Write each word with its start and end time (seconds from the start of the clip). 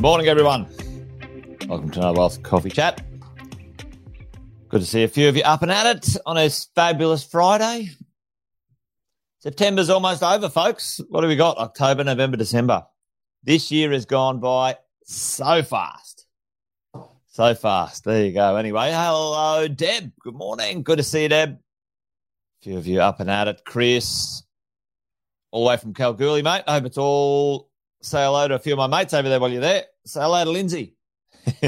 Good 0.00 0.06
morning, 0.06 0.28
everyone. 0.28 0.66
Welcome 1.68 1.90
to 1.90 1.98
another 1.98 2.18
Wealth 2.18 2.42
Coffee 2.42 2.70
Chat. 2.70 3.02
Good 4.70 4.80
to 4.80 4.86
see 4.86 5.02
a 5.02 5.08
few 5.08 5.28
of 5.28 5.36
you 5.36 5.42
up 5.42 5.60
and 5.60 5.70
at 5.70 5.94
it 5.94 6.16
on 6.24 6.36
this 6.36 6.68
fabulous 6.74 7.22
Friday. 7.22 7.90
September's 9.40 9.90
almost 9.90 10.22
over, 10.22 10.48
folks. 10.48 11.02
What 11.10 11.22
have 11.22 11.28
we 11.28 11.36
got? 11.36 11.58
October, 11.58 12.02
November, 12.02 12.38
December. 12.38 12.86
This 13.44 13.70
year 13.70 13.92
has 13.92 14.06
gone 14.06 14.40
by 14.40 14.78
so 15.04 15.62
fast. 15.62 16.24
So 17.26 17.54
fast. 17.54 18.04
There 18.04 18.24
you 18.24 18.32
go. 18.32 18.56
Anyway, 18.56 18.92
hello, 18.92 19.68
Deb. 19.68 20.12
Good 20.18 20.34
morning. 20.34 20.82
Good 20.82 20.96
to 20.96 21.04
see 21.04 21.24
you, 21.24 21.28
Deb. 21.28 21.50
A 21.50 22.64
few 22.64 22.78
of 22.78 22.86
you 22.86 23.02
up 23.02 23.20
and 23.20 23.30
at 23.30 23.48
it. 23.48 23.66
Chris, 23.66 24.44
all 25.50 25.64
the 25.64 25.68
way 25.68 25.76
from 25.76 25.92
Kalgoorlie, 25.92 26.40
mate. 26.40 26.62
I 26.66 26.72
hope 26.72 26.86
it's 26.86 26.96
all. 26.96 27.68
Say 28.02 28.24
hello 28.24 28.48
to 28.48 28.54
a 28.54 28.58
few 28.58 28.72
of 28.72 28.78
my 28.78 28.86
mates 28.86 29.12
over 29.12 29.28
there 29.28 29.38
while 29.38 29.50
you're 29.50 29.60
there. 29.60 29.84
Say 30.10 30.22
hello 30.22 30.42
to 30.42 30.50
Lindsay. 30.50 30.96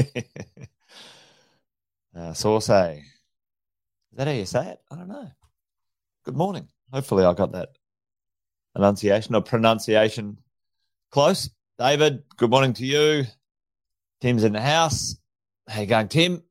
uh, 2.13 2.33
Sauce. 2.33 2.67
Is 2.67 3.01
that 4.15 4.27
how 4.27 4.33
you 4.33 4.45
say 4.45 4.67
it? 4.67 4.79
I 4.91 4.97
don't 4.97 5.07
know. 5.07 5.31
Good 6.25 6.35
morning. 6.35 6.67
Hopefully, 6.91 7.23
I 7.23 7.33
got 7.35 7.53
that 7.53 7.69
enunciation 8.75 9.33
or 9.33 9.43
pronunciation 9.43 10.39
close. 11.09 11.49
David, 11.79 12.23
good 12.35 12.49
morning 12.49 12.73
to 12.73 12.85
you. 12.85 13.23
Tim's 14.19 14.43
in 14.43 14.51
the 14.51 14.59
house. 14.59 15.15
How 15.69 15.79
you 15.79 15.87
going, 15.87 16.09
Tim? 16.09 16.43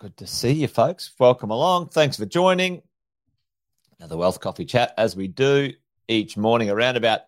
Good 0.00 0.16
to 0.16 0.26
see 0.26 0.52
you, 0.52 0.66
folks. 0.66 1.12
Welcome 1.18 1.50
along. 1.50 1.90
Thanks 1.90 2.16
for 2.16 2.24
joining. 2.24 2.80
Another 3.98 4.16
Wealth 4.16 4.40
Coffee 4.40 4.64
Chat 4.64 4.94
as 4.96 5.14
we 5.14 5.28
do 5.28 5.74
each 6.08 6.38
morning 6.38 6.70
around 6.70 6.96
about 6.96 7.20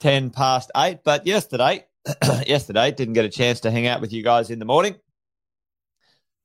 10 0.00 0.28
past 0.28 0.70
8. 0.76 0.98
But 1.02 1.26
yesterday, 1.26 1.86
yesterday, 2.46 2.90
didn't 2.90 3.14
get 3.14 3.24
a 3.24 3.30
chance 3.30 3.60
to 3.60 3.70
hang 3.70 3.86
out 3.86 4.00
with 4.00 4.12
you 4.12 4.22
guys 4.22 4.50
in 4.50 4.58
the 4.58 4.64
morning. 4.64 4.96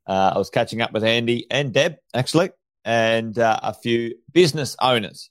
Uh, 0.05 0.33
I 0.35 0.37
was 0.37 0.49
catching 0.49 0.81
up 0.81 0.93
with 0.93 1.03
Andy 1.03 1.47
and 1.51 1.73
Deb, 1.73 1.97
actually, 2.13 2.51
and 2.85 3.37
uh, 3.37 3.59
a 3.61 3.73
few 3.73 4.15
business 4.31 4.75
owners. 4.79 5.29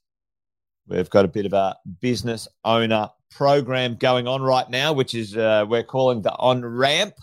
We've 0.87 1.09
got 1.09 1.25
a 1.25 1.29
bit 1.29 1.47
of 1.47 1.53
a 1.53 1.77
business 2.01 2.47
owner 2.65 3.11
program 3.31 3.97
going 3.97 4.29
on 4.29 4.43
right 4.43 4.69
now, 4.69 4.93
which 4.93 5.15
is 5.15 5.37
uh, 5.37 5.65
we're 5.69 5.83
calling 5.83 6.23
the 6.23 6.33
On 6.33 6.65
Ramp. 6.65 7.15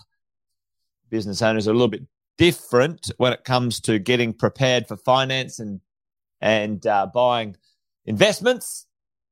Business 1.10 1.42
owners 1.42 1.68
are 1.68 1.70
a 1.70 1.74
little 1.74 1.88
bit 1.88 2.06
different 2.36 3.10
when 3.16 3.32
it 3.32 3.44
comes 3.44 3.80
to 3.82 3.98
getting 3.98 4.32
prepared 4.32 4.88
for 4.88 4.96
finance 4.96 5.58
and 5.58 5.80
and 6.40 6.86
uh, 6.86 7.06
buying 7.06 7.56
investments. 8.04 8.86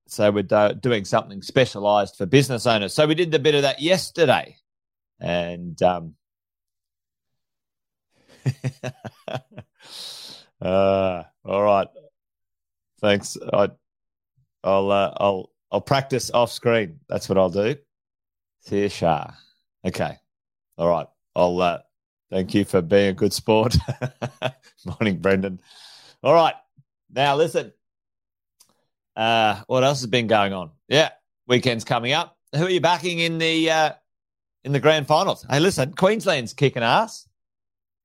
So 0.06 0.30
we're 0.30 0.42
do- 0.42 0.74
doing 0.74 1.04
something 1.04 1.42
specialized 1.42 2.16
for 2.16 2.26
business 2.26 2.66
owners. 2.66 2.92
So 2.94 3.06
we 3.06 3.14
did 3.14 3.34
a 3.34 3.38
bit 3.38 3.54
of 3.54 3.62
that 3.62 3.80
yesterday, 3.80 4.56
and 5.20 5.80
um, 5.82 6.14
uh, 10.60 11.22
all 11.44 11.62
right, 11.62 11.88
thanks. 13.00 13.36
I, 13.52 13.70
I'll 14.64 14.90
uh, 14.90 15.14
I'll 15.16 15.50
I'll 15.70 15.80
practice 15.80 16.30
off 16.30 16.52
screen. 16.52 17.00
That's 17.08 17.28
what 17.28 17.38
I'll 17.38 17.50
do. 17.50 17.76
See 18.60 18.88
Shah. 18.88 19.30
Okay, 19.84 20.16
all 20.76 20.88
right. 20.88 21.06
I'll 21.34 21.60
uh, 21.60 21.78
thank 22.30 22.54
you 22.54 22.64
for 22.64 22.82
being 22.82 23.08
a 23.08 23.14
good 23.14 23.32
sport. 23.32 23.76
Morning, 25.00 25.18
Brendan. 25.18 25.60
All 26.22 26.34
right, 26.34 26.54
now 27.10 27.36
listen. 27.36 27.72
Uh, 29.16 29.62
what 29.66 29.84
else 29.84 30.00
has 30.00 30.10
been 30.10 30.26
going 30.26 30.52
on? 30.52 30.70
Yeah, 30.88 31.10
weekend's 31.46 31.84
coming 31.84 32.12
up. 32.12 32.36
Who 32.54 32.66
are 32.66 32.70
you 32.70 32.80
backing 32.80 33.18
in 33.18 33.38
the 33.38 33.70
uh, 33.70 33.92
in 34.64 34.72
the 34.72 34.80
grand 34.80 35.06
finals? 35.06 35.46
Hey, 35.48 35.60
listen, 35.60 35.92
Queensland's 35.94 36.52
kicking 36.52 36.82
ass. 36.82 37.28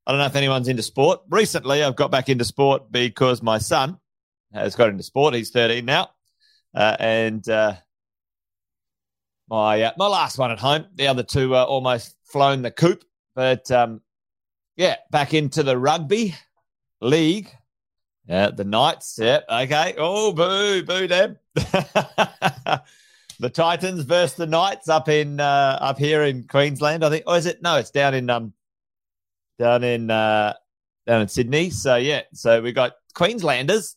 I 0.06 0.12
don't 0.12 0.20
know 0.20 0.26
if 0.26 0.36
anyone's 0.36 0.70
into 0.70 0.84
sport. 0.84 1.22
Recently, 1.30 1.84
I've 1.84 1.98
got 1.98 2.12
back 2.12 2.30
into 2.30 2.46
sport 2.46 2.92
because 2.92 3.42
my 3.42 3.58
son 3.58 3.98
has 4.54 4.76
got 4.76 4.90
into 4.90 5.04
sport. 5.04 5.34
He's 5.34 5.50
13 5.50 5.84
now, 5.84 6.12
uh, 6.74 6.96
and 7.00 7.48
uh, 7.50 7.74
my 9.50 9.82
uh, 9.82 9.92
my 9.98 10.08
last 10.08 10.38
one 10.38 10.52
at 10.52 10.60
home. 10.60 10.86
The 10.96 11.08
other 11.08 11.24
two 11.24 11.56
are 11.56 11.66
almost 11.66 12.16
flown 12.24 12.62
the 12.62 12.72
coop, 12.72 13.04
but 13.36 13.70
um, 13.72 14.02
yeah, 14.76 14.96
back 15.12 15.34
into 15.34 15.64
the 15.64 15.78
rugby 15.78 16.36
league. 17.02 17.50
Yeah, 18.28 18.52
the 18.52 18.66
Knights. 18.66 19.18
Yep. 19.22 19.46
Yeah, 19.48 19.60
okay. 19.62 19.96
Oh, 19.98 20.34
boo, 20.34 20.84
boo, 20.84 21.08
Deb. 21.08 21.38
the 21.56 23.50
Titans 23.52 24.04
versus 24.04 24.36
the 24.36 24.46
Knights 24.48 24.90
up 24.90 25.08
in 25.08 25.40
uh, 25.40 25.78
up 25.80 25.98
here 25.98 26.24
in 26.24 26.46
Queensland. 26.48 27.06
I 27.06 27.10
think. 27.10 27.24
Oh, 27.26 27.36
is 27.36 27.46
it? 27.46 27.62
No, 27.62 27.78
it's 27.78 27.92
down 27.92 28.14
in 28.14 28.30
um 28.30 28.54
down 29.58 29.84
in 29.84 30.12
uh 30.12 30.54
down 31.06 31.22
in 31.22 31.28
Sydney. 31.30 31.70
So 31.70 31.96
yeah, 31.96 32.22
so 32.34 32.62
we 32.62 32.74
got 32.74 32.94
Queenslanders 33.14 33.96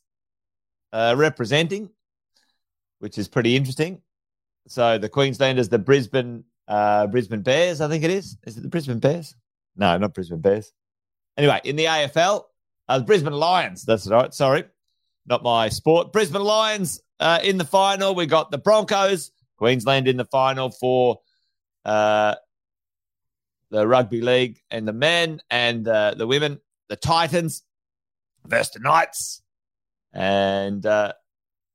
uh, 0.92 1.14
representing, 1.16 1.90
which 3.00 3.18
is 3.18 3.26
pretty 3.26 3.56
interesting. 3.56 4.00
So 4.68 4.98
the 4.98 5.08
Queenslanders, 5.08 5.68
the 5.68 5.78
Brisbane 5.78 6.44
uh, 6.68 7.08
Brisbane 7.08 7.42
Bears, 7.42 7.80
I 7.80 7.88
think 7.88 8.04
it 8.04 8.10
is. 8.10 8.38
Is 8.46 8.56
it 8.56 8.62
the 8.62 8.68
Brisbane 8.68 9.00
Bears? 9.00 9.34
No, 9.76 9.98
not 9.98 10.14
Brisbane 10.14 10.40
Bears. 10.40 10.72
Anyway, 11.36 11.60
in 11.64 11.74
the 11.74 11.86
AFL, 11.86 12.44
uh, 12.90 12.98
the 12.98 13.04
Brisbane 13.04 13.32
Lions. 13.32 13.84
That's 13.84 14.08
right. 14.08 14.34
Sorry, 14.34 14.64
not 15.24 15.44
my 15.44 15.68
sport. 15.68 16.12
Brisbane 16.12 16.42
Lions 16.42 17.00
uh, 17.20 17.38
in 17.42 17.56
the 17.56 17.64
final. 17.64 18.16
We 18.16 18.26
got 18.26 18.50
the 18.50 18.58
Broncos, 18.58 19.30
Queensland 19.58 20.08
in 20.08 20.16
the 20.16 20.24
final 20.24 20.70
for 20.70 21.20
uh, 21.84 22.34
the 23.70 23.86
rugby 23.86 24.20
league 24.20 24.60
and 24.72 24.88
the 24.88 24.92
men 24.92 25.40
and 25.50 25.86
uh, 25.86 26.14
the 26.16 26.26
women. 26.26 26.60
The 26.88 26.96
Titans 26.96 27.62
versus 28.44 28.72
the 28.72 28.80
Knights, 28.80 29.42
and 30.12 30.84
uh, 30.84 31.12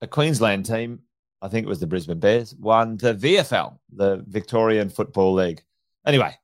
a 0.02 0.08
Queensland 0.08 0.66
team. 0.66 1.00
I 1.42 1.48
think 1.48 1.66
it 1.66 1.70
was 1.70 1.80
the 1.80 1.88
Brisbane 1.88 2.20
Bears 2.20 2.54
won 2.54 2.98
the 2.98 3.14
VFL, 3.14 3.78
the 3.94 4.22
Victorian 4.28 4.90
Football 4.90 5.36
League. 5.36 5.64
Anyway, 6.06 6.36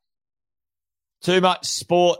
too 1.21 1.41
much 1.41 1.65
sport 1.65 2.19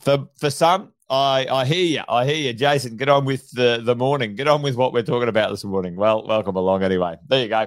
for 0.00 0.28
for 0.36 0.50
some. 0.50 0.93
I, 1.08 1.46
I 1.50 1.64
hear 1.66 1.84
you. 1.84 2.02
I 2.08 2.24
hear 2.24 2.36
you, 2.36 2.52
Jason. 2.52 2.96
Get 2.96 3.08
on 3.08 3.24
with 3.24 3.50
the, 3.50 3.80
the 3.84 3.94
morning. 3.94 4.36
Get 4.36 4.48
on 4.48 4.62
with 4.62 4.76
what 4.76 4.92
we're 4.92 5.02
talking 5.02 5.28
about 5.28 5.50
this 5.50 5.64
morning. 5.64 5.96
Well, 5.96 6.26
welcome 6.26 6.56
along 6.56 6.82
anyway. 6.82 7.16
There 7.28 7.42
you 7.42 7.48
go. 7.48 7.66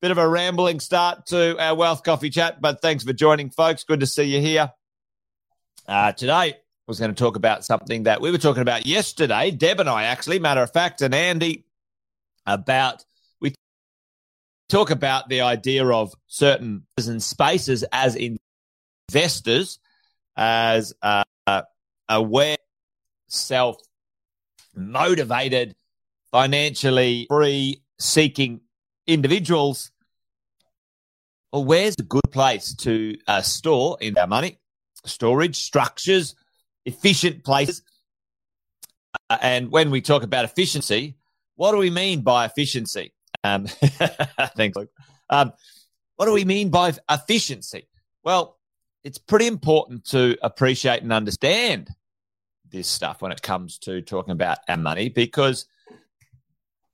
Bit 0.00 0.10
of 0.10 0.18
a 0.18 0.28
rambling 0.28 0.78
start 0.80 1.26
to 1.26 1.58
our 1.58 1.74
Wealth 1.74 2.04
Coffee 2.04 2.30
Chat, 2.30 2.60
but 2.60 2.80
thanks 2.80 3.04
for 3.04 3.12
joining, 3.12 3.50
folks. 3.50 3.84
Good 3.84 4.00
to 4.00 4.06
see 4.06 4.24
you 4.24 4.40
here. 4.40 4.70
Uh, 5.88 6.12
today, 6.12 6.32
I 6.32 6.54
was 6.86 7.00
going 7.00 7.12
to 7.12 7.18
talk 7.18 7.36
about 7.36 7.64
something 7.64 8.04
that 8.04 8.20
we 8.20 8.30
were 8.30 8.38
talking 8.38 8.62
about 8.62 8.86
yesterday, 8.86 9.50
Deb 9.50 9.80
and 9.80 9.88
I, 9.88 10.04
actually, 10.04 10.38
matter 10.38 10.62
of 10.62 10.72
fact, 10.72 11.02
and 11.02 11.14
Andy, 11.14 11.64
about 12.46 13.04
we 13.40 13.54
talk 14.68 14.90
about 14.90 15.28
the 15.28 15.40
idea 15.40 15.86
of 15.86 16.14
certain 16.26 16.84
spaces 17.18 17.82
as 17.90 18.16
investors, 19.10 19.78
as 20.36 20.92
uh, 21.02 21.24
aware, 22.08 22.56
self 23.28 23.76
motivated, 24.74 25.74
financially 26.30 27.26
free 27.28 27.82
seeking 27.98 28.60
individuals. 29.06 29.90
Well, 31.52 31.64
where's 31.64 31.96
a 31.98 32.02
good 32.02 32.30
place 32.30 32.74
to 32.76 33.16
uh, 33.26 33.42
store 33.42 33.96
in 34.00 34.18
our 34.18 34.26
money? 34.26 34.58
Storage 35.04 35.56
structures, 35.56 36.34
efficient 36.84 37.44
places. 37.44 37.82
Uh, 39.30 39.38
and 39.40 39.70
when 39.70 39.90
we 39.90 40.00
talk 40.00 40.22
about 40.22 40.44
efficiency, 40.44 41.16
what 41.56 41.72
do 41.72 41.78
we 41.78 41.90
mean 41.90 42.20
by 42.20 42.44
efficiency? 42.44 43.12
Um, 43.42 43.66
thanks. 44.56 44.76
Um, 45.30 45.52
what 46.16 46.26
do 46.26 46.32
we 46.32 46.44
mean 46.44 46.68
by 46.68 46.92
efficiency? 47.10 47.88
Well, 48.22 48.58
it's 49.04 49.18
pretty 49.18 49.46
important 49.46 50.04
to 50.06 50.36
appreciate 50.42 51.02
and 51.02 51.12
understand 51.12 51.88
this 52.70 52.88
stuff 52.88 53.22
when 53.22 53.32
it 53.32 53.42
comes 53.42 53.78
to 53.78 54.02
talking 54.02 54.32
about 54.32 54.58
our 54.68 54.76
money 54.76 55.08
because 55.08 55.66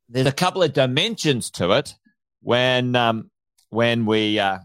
there's 0.08 0.26
a 0.26 0.32
couple 0.32 0.62
of 0.62 0.72
dimensions 0.72 1.50
to 1.50 1.72
it 1.72 1.94
when 2.40 2.94
um, 2.94 3.30
when 3.70 4.06
we 4.06 4.38
uh, 4.38 4.58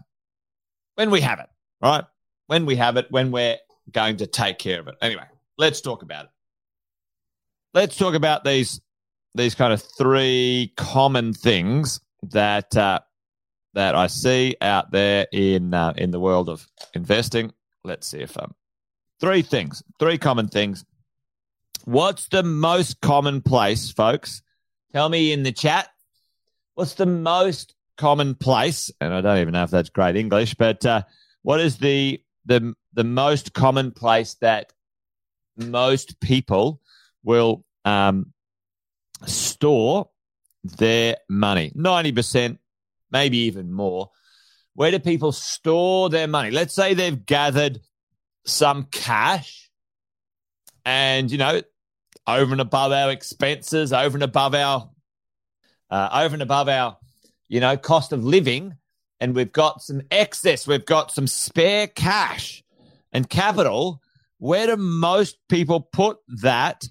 when 0.94 1.10
we 1.10 1.20
have 1.20 1.40
it, 1.40 1.48
right? 1.82 2.04
When 2.46 2.66
we 2.66 2.76
have 2.76 2.96
it, 2.96 3.06
when 3.10 3.30
we're 3.30 3.58
going 3.90 4.18
to 4.18 4.26
take 4.26 4.58
care 4.58 4.80
of 4.80 4.88
it. 4.88 4.96
Anyway, 5.00 5.24
let's 5.58 5.80
talk 5.80 6.02
about 6.02 6.26
it. 6.26 6.30
Let's 7.74 7.96
talk 7.96 8.14
about 8.14 8.44
these 8.44 8.80
these 9.34 9.54
kind 9.54 9.72
of 9.72 9.82
three 9.82 10.72
common 10.76 11.32
things 11.32 12.00
that 12.22 12.76
uh, 12.76 13.00
that 13.74 13.94
I 13.94 14.08
see 14.08 14.56
out 14.60 14.90
there 14.90 15.26
in 15.32 15.72
uh, 15.72 15.94
in 15.96 16.10
the 16.10 16.20
world 16.20 16.48
of 16.48 16.66
investing. 16.94 17.52
Let's 17.84 18.08
see 18.08 18.20
if 18.20 18.36
um 18.38 18.54
three 19.20 19.42
things, 19.42 19.82
three 19.98 20.18
common 20.18 20.48
things 20.48 20.84
What's 21.84 22.28
the 22.28 22.42
most 22.42 23.00
common 23.00 23.42
place, 23.42 23.90
folks? 23.90 24.42
Tell 24.92 25.08
me 25.08 25.32
in 25.32 25.42
the 25.42 25.52
chat. 25.52 25.88
What's 26.74 26.94
the 26.94 27.06
most 27.06 27.74
commonplace, 27.96 28.90
and 29.00 29.12
I 29.12 29.20
don't 29.20 29.38
even 29.38 29.52
know 29.52 29.64
if 29.64 29.70
that's 29.70 29.90
great 29.90 30.16
English, 30.16 30.54
but 30.54 30.84
uh, 30.86 31.02
what 31.42 31.60
is 31.60 31.76
the 31.78 32.22
the 32.46 32.74
the 32.94 33.04
most 33.04 33.52
common 33.52 33.92
place 33.92 34.34
that 34.40 34.72
most 35.56 36.18
people 36.20 36.80
will 37.22 37.64
um, 37.84 38.32
store 39.26 40.08
their 40.64 41.18
money? 41.28 41.72
Ninety 41.74 42.12
percent, 42.12 42.58
maybe 43.10 43.38
even 43.38 43.70
more. 43.70 44.10
Where 44.74 44.90
do 44.90 44.98
people 44.98 45.32
store 45.32 46.08
their 46.08 46.26
money? 46.26 46.50
Let's 46.50 46.74
say 46.74 46.94
they've 46.94 47.26
gathered 47.26 47.80
some 48.46 48.84
cash, 48.84 49.70
and 50.86 51.30
you 51.30 51.36
know, 51.36 51.60
over 52.38 52.52
and 52.52 52.60
above 52.60 52.92
our 52.92 53.10
expenses, 53.10 53.92
over 53.92 54.16
and 54.16 54.22
above 54.22 54.54
our, 54.54 54.90
uh, 55.90 56.08
over 56.12 56.34
and 56.34 56.42
above 56.42 56.68
our, 56.68 56.96
you 57.48 57.60
know, 57.60 57.76
cost 57.76 58.12
of 58.12 58.24
living, 58.24 58.74
and 59.20 59.34
we've 59.34 59.52
got 59.52 59.82
some 59.82 60.02
excess, 60.10 60.66
we've 60.66 60.86
got 60.86 61.10
some 61.10 61.26
spare 61.26 61.86
cash 61.86 62.62
and 63.12 63.28
capital. 63.28 64.00
Where 64.38 64.66
do 64.66 64.76
most 64.76 65.36
people 65.48 65.80
put 65.80 66.18
that? 66.42 66.88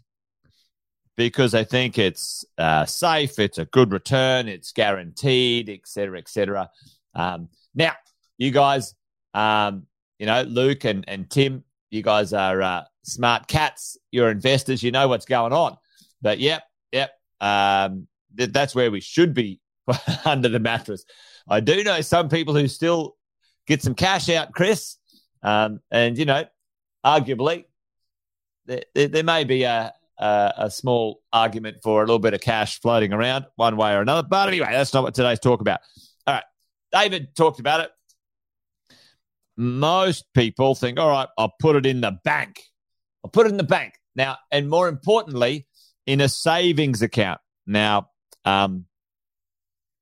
Because 1.18 1.52
they 1.52 1.64
think 1.64 1.98
it's 1.98 2.46
uh, 2.58 2.86
safe, 2.86 3.40
it's 3.40 3.58
a 3.58 3.66
good 3.66 3.92
return, 3.92 4.48
it's 4.48 4.72
guaranteed, 4.72 5.70
etc., 5.70 6.20
etc. 6.20 6.70
Um, 7.14 7.50
now, 7.74 7.94
you 8.38 8.52
guys, 8.52 8.94
um, 9.34 9.88
you 10.18 10.26
know, 10.26 10.44
Luke 10.44 10.86
and, 10.86 11.04
and 11.08 11.30
Tim, 11.30 11.64
you 11.90 12.04
guys 12.04 12.32
are 12.32 12.62
uh, 12.62 12.84
smart 13.04 13.48
cats. 13.48 13.98
You're 14.12 14.30
investors. 14.30 14.84
You 14.84 14.92
know 14.92 15.08
what's 15.08 15.26
going 15.26 15.54
on. 15.54 15.78
But 16.22 16.40
yep, 16.40 16.64
yep. 16.92 17.12
Um, 17.40 18.08
th- 18.38 18.52
that's 18.52 18.76
where 18.76 18.92
we 18.92 19.00
should 19.02 19.34
be 19.34 19.60
under 20.26 20.50
the 20.50 20.60
mattress. 20.60 21.06
I 21.48 21.60
do 21.60 21.84
know 21.84 22.02
some 22.02 22.30
people 22.30 22.54
who 22.56 22.68
still 22.68 23.16
get 23.68 23.82
some 23.82 23.96
cash 23.96 24.30
out, 24.30 24.52
Chris. 24.54 24.98
Um, 25.42 25.80
and, 25.90 26.18
you 26.18 26.26
know, 26.26 26.46
arguably, 27.06 27.66
there, 28.66 28.84
there, 28.94 29.08
there 29.08 29.24
may 29.24 29.46
be 29.46 29.64
a, 29.64 29.94
a, 30.18 30.54
a, 30.58 30.72
small 30.72 31.22
argument 31.32 31.78
for 31.82 32.04
a 32.04 32.06
little 32.06 32.20
bit 32.20 32.34
of 32.34 32.42
cash 32.42 32.80
floating 32.82 33.14
around 33.14 33.46
one 33.56 33.78
way 33.78 33.94
or 33.94 34.02
another. 34.02 34.28
But 34.28 34.50
anyway, 34.50 34.70
that's 34.72 34.94
not 34.94 35.04
what 35.04 35.16
today's 35.16 35.40
talk 35.40 35.62
about. 35.62 35.80
All 36.28 36.36
right. 36.36 36.44
David 36.92 37.36
talked 37.36 37.60
about 37.60 37.80
it. 37.82 37.92
Most 39.56 40.26
people 40.34 40.76
think, 40.76 41.00
all 41.00 41.10
right, 41.10 41.28
I'll 41.38 41.54
put 41.60 41.76
it 41.76 41.86
in 41.86 42.02
the 42.02 42.18
bank. 42.24 42.62
I'll 43.24 43.32
put 43.32 43.46
it 43.46 43.52
in 43.52 43.58
the 43.58 43.64
bank. 43.64 43.94
Now, 44.16 44.38
and 44.52 44.70
more 44.70 44.88
importantly, 44.88 45.68
in 46.06 46.22
a 46.22 46.30
savings 46.30 47.02
account. 47.02 47.40
Now, 47.68 48.10
um, 48.46 48.86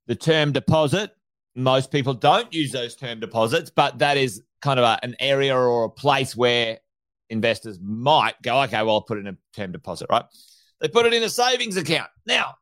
the 0.08 0.16
term 0.16 0.54
deposit, 0.54 1.12
most 1.56 1.92
people 1.92 2.14
don't 2.14 2.54
use 2.54 2.72
those 2.72 2.96
term 2.96 3.20
deposits, 3.20 3.70
but 3.70 4.00
that 4.00 4.18
is 4.18 4.42
kind 4.62 4.80
of 4.80 4.86
a, 4.86 5.00
an 5.04 5.16
area 5.20 5.56
or 5.56 5.86
a 5.86 5.90
place 5.90 6.36
where 6.36 6.80
investors 7.30 7.80
might 7.82 8.42
go, 8.42 8.62
okay, 8.64 8.82
well, 8.84 8.96
I'll 8.96 9.02
put 9.02 9.18
in 9.18 9.28
a 9.28 9.38
term 9.56 9.72
deposit, 9.72 10.08
right? 10.10 10.24
They 10.80 10.88
put 10.88 11.06
it 11.06 11.14
in 11.14 11.24
a 11.24 11.30
savings 11.30 11.76
account. 11.76 12.10
Now, 12.26 12.56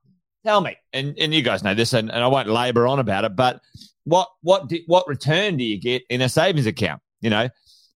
tell 0.44 0.62
me, 0.62 0.78
and, 0.94 1.18
and 1.20 1.34
you 1.34 1.42
guys 1.42 1.64
know 1.64 1.76
this, 1.76 1.94
and, 1.94 2.10
and 2.10 2.24
I 2.24 2.28
won't 2.28 2.48
labor 2.48 2.88
on 2.88 3.00
about 3.00 3.26
it, 3.26 3.36
but 3.36 3.62
what 4.06 4.30
what 4.42 4.70
do, 4.70 4.80
what 4.86 5.08
return 5.08 5.58
do 5.58 5.64
you 5.64 5.80
get 5.80 6.04
in 6.10 6.22
a 6.22 6.30
savings 6.30 6.66
account? 6.66 7.02
You 7.22 7.32
know, 7.32 7.50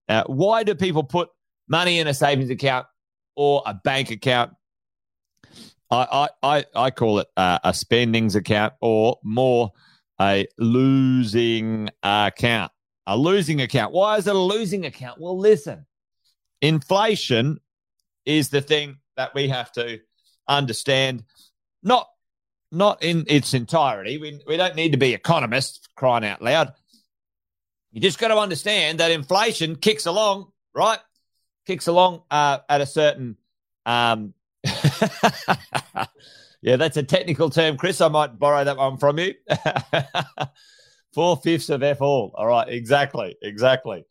uh, 0.08 0.24
why 0.26 0.64
do 0.64 0.74
people 0.74 1.04
put 1.04 1.28
money 1.70 2.00
in 2.00 2.06
a 2.06 2.12
savings 2.12 2.50
account 2.50 2.86
or 3.36 3.62
a 3.64 3.72
bank 3.72 4.10
account? 4.10 4.52
I 5.90 6.28
I 6.42 6.64
I, 6.74 6.90
call 6.90 7.18
it 7.20 7.28
uh, 7.36 7.58
a 7.64 7.72
spendings 7.72 8.36
account 8.36 8.74
or 8.80 9.18
more 9.24 9.72
a 10.20 10.46
losing 10.58 11.88
account. 12.02 12.70
A 13.06 13.16
losing 13.16 13.60
account. 13.60 13.92
Why 13.92 14.18
is 14.18 14.26
it 14.26 14.36
a 14.36 14.38
losing 14.38 14.86
account? 14.86 15.20
Well, 15.20 15.36
listen, 15.36 15.86
inflation 16.60 17.58
is 18.24 18.50
the 18.50 18.60
thing 18.60 18.98
that 19.16 19.34
we 19.34 19.48
have 19.48 19.72
to 19.72 19.98
understand. 20.46 21.24
Not 21.82 22.08
not 22.70 23.02
in 23.02 23.24
its 23.26 23.52
entirety. 23.52 24.18
We, 24.18 24.40
we 24.46 24.56
don't 24.56 24.76
need 24.76 24.92
to 24.92 24.98
be 24.98 25.12
economists 25.12 25.88
crying 25.96 26.24
out 26.24 26.40
loud. 26.40 26.72
You 27.90 28.00
just 28.00 28.20
got 28.20 28.28
to 28.28 28.36
understand 28.36 29.00
that 29.00 29.10
inflation 29.10 29.74
kicks 29.74 30.06
along, 30.06 30.52
right? 30.72 31.00
Kicks 31.70 31.86
along 31.86 32.22
uh, 32.32 32.58
at 32.68 32.80
a 32.80 32.86
certain. 32.86 33.36
Um, 33.86 34.34
yeah, 36.60 36.74
that's 36.74 36.96
a 36.96 37.04
technical 37.04 37.48
term, 37.48 37.76
Chris. 37.76 38.00
I 38.00 38.08
might 38.08 38.40
borrow 38.40 38.64
that 38.64 38.76
one 38.76 38.96
from 38.96 39.20
you. 39.20 39.34
Four 41.14 41.36
fifths 41.36 41.70
of 41.70 41.84
F 41.84 42.00
all. 42.00 42.34
All 42.36 42.48
right, 42.48 42.68
exactly, 42.68 43.36
exactly. 43.40 44.04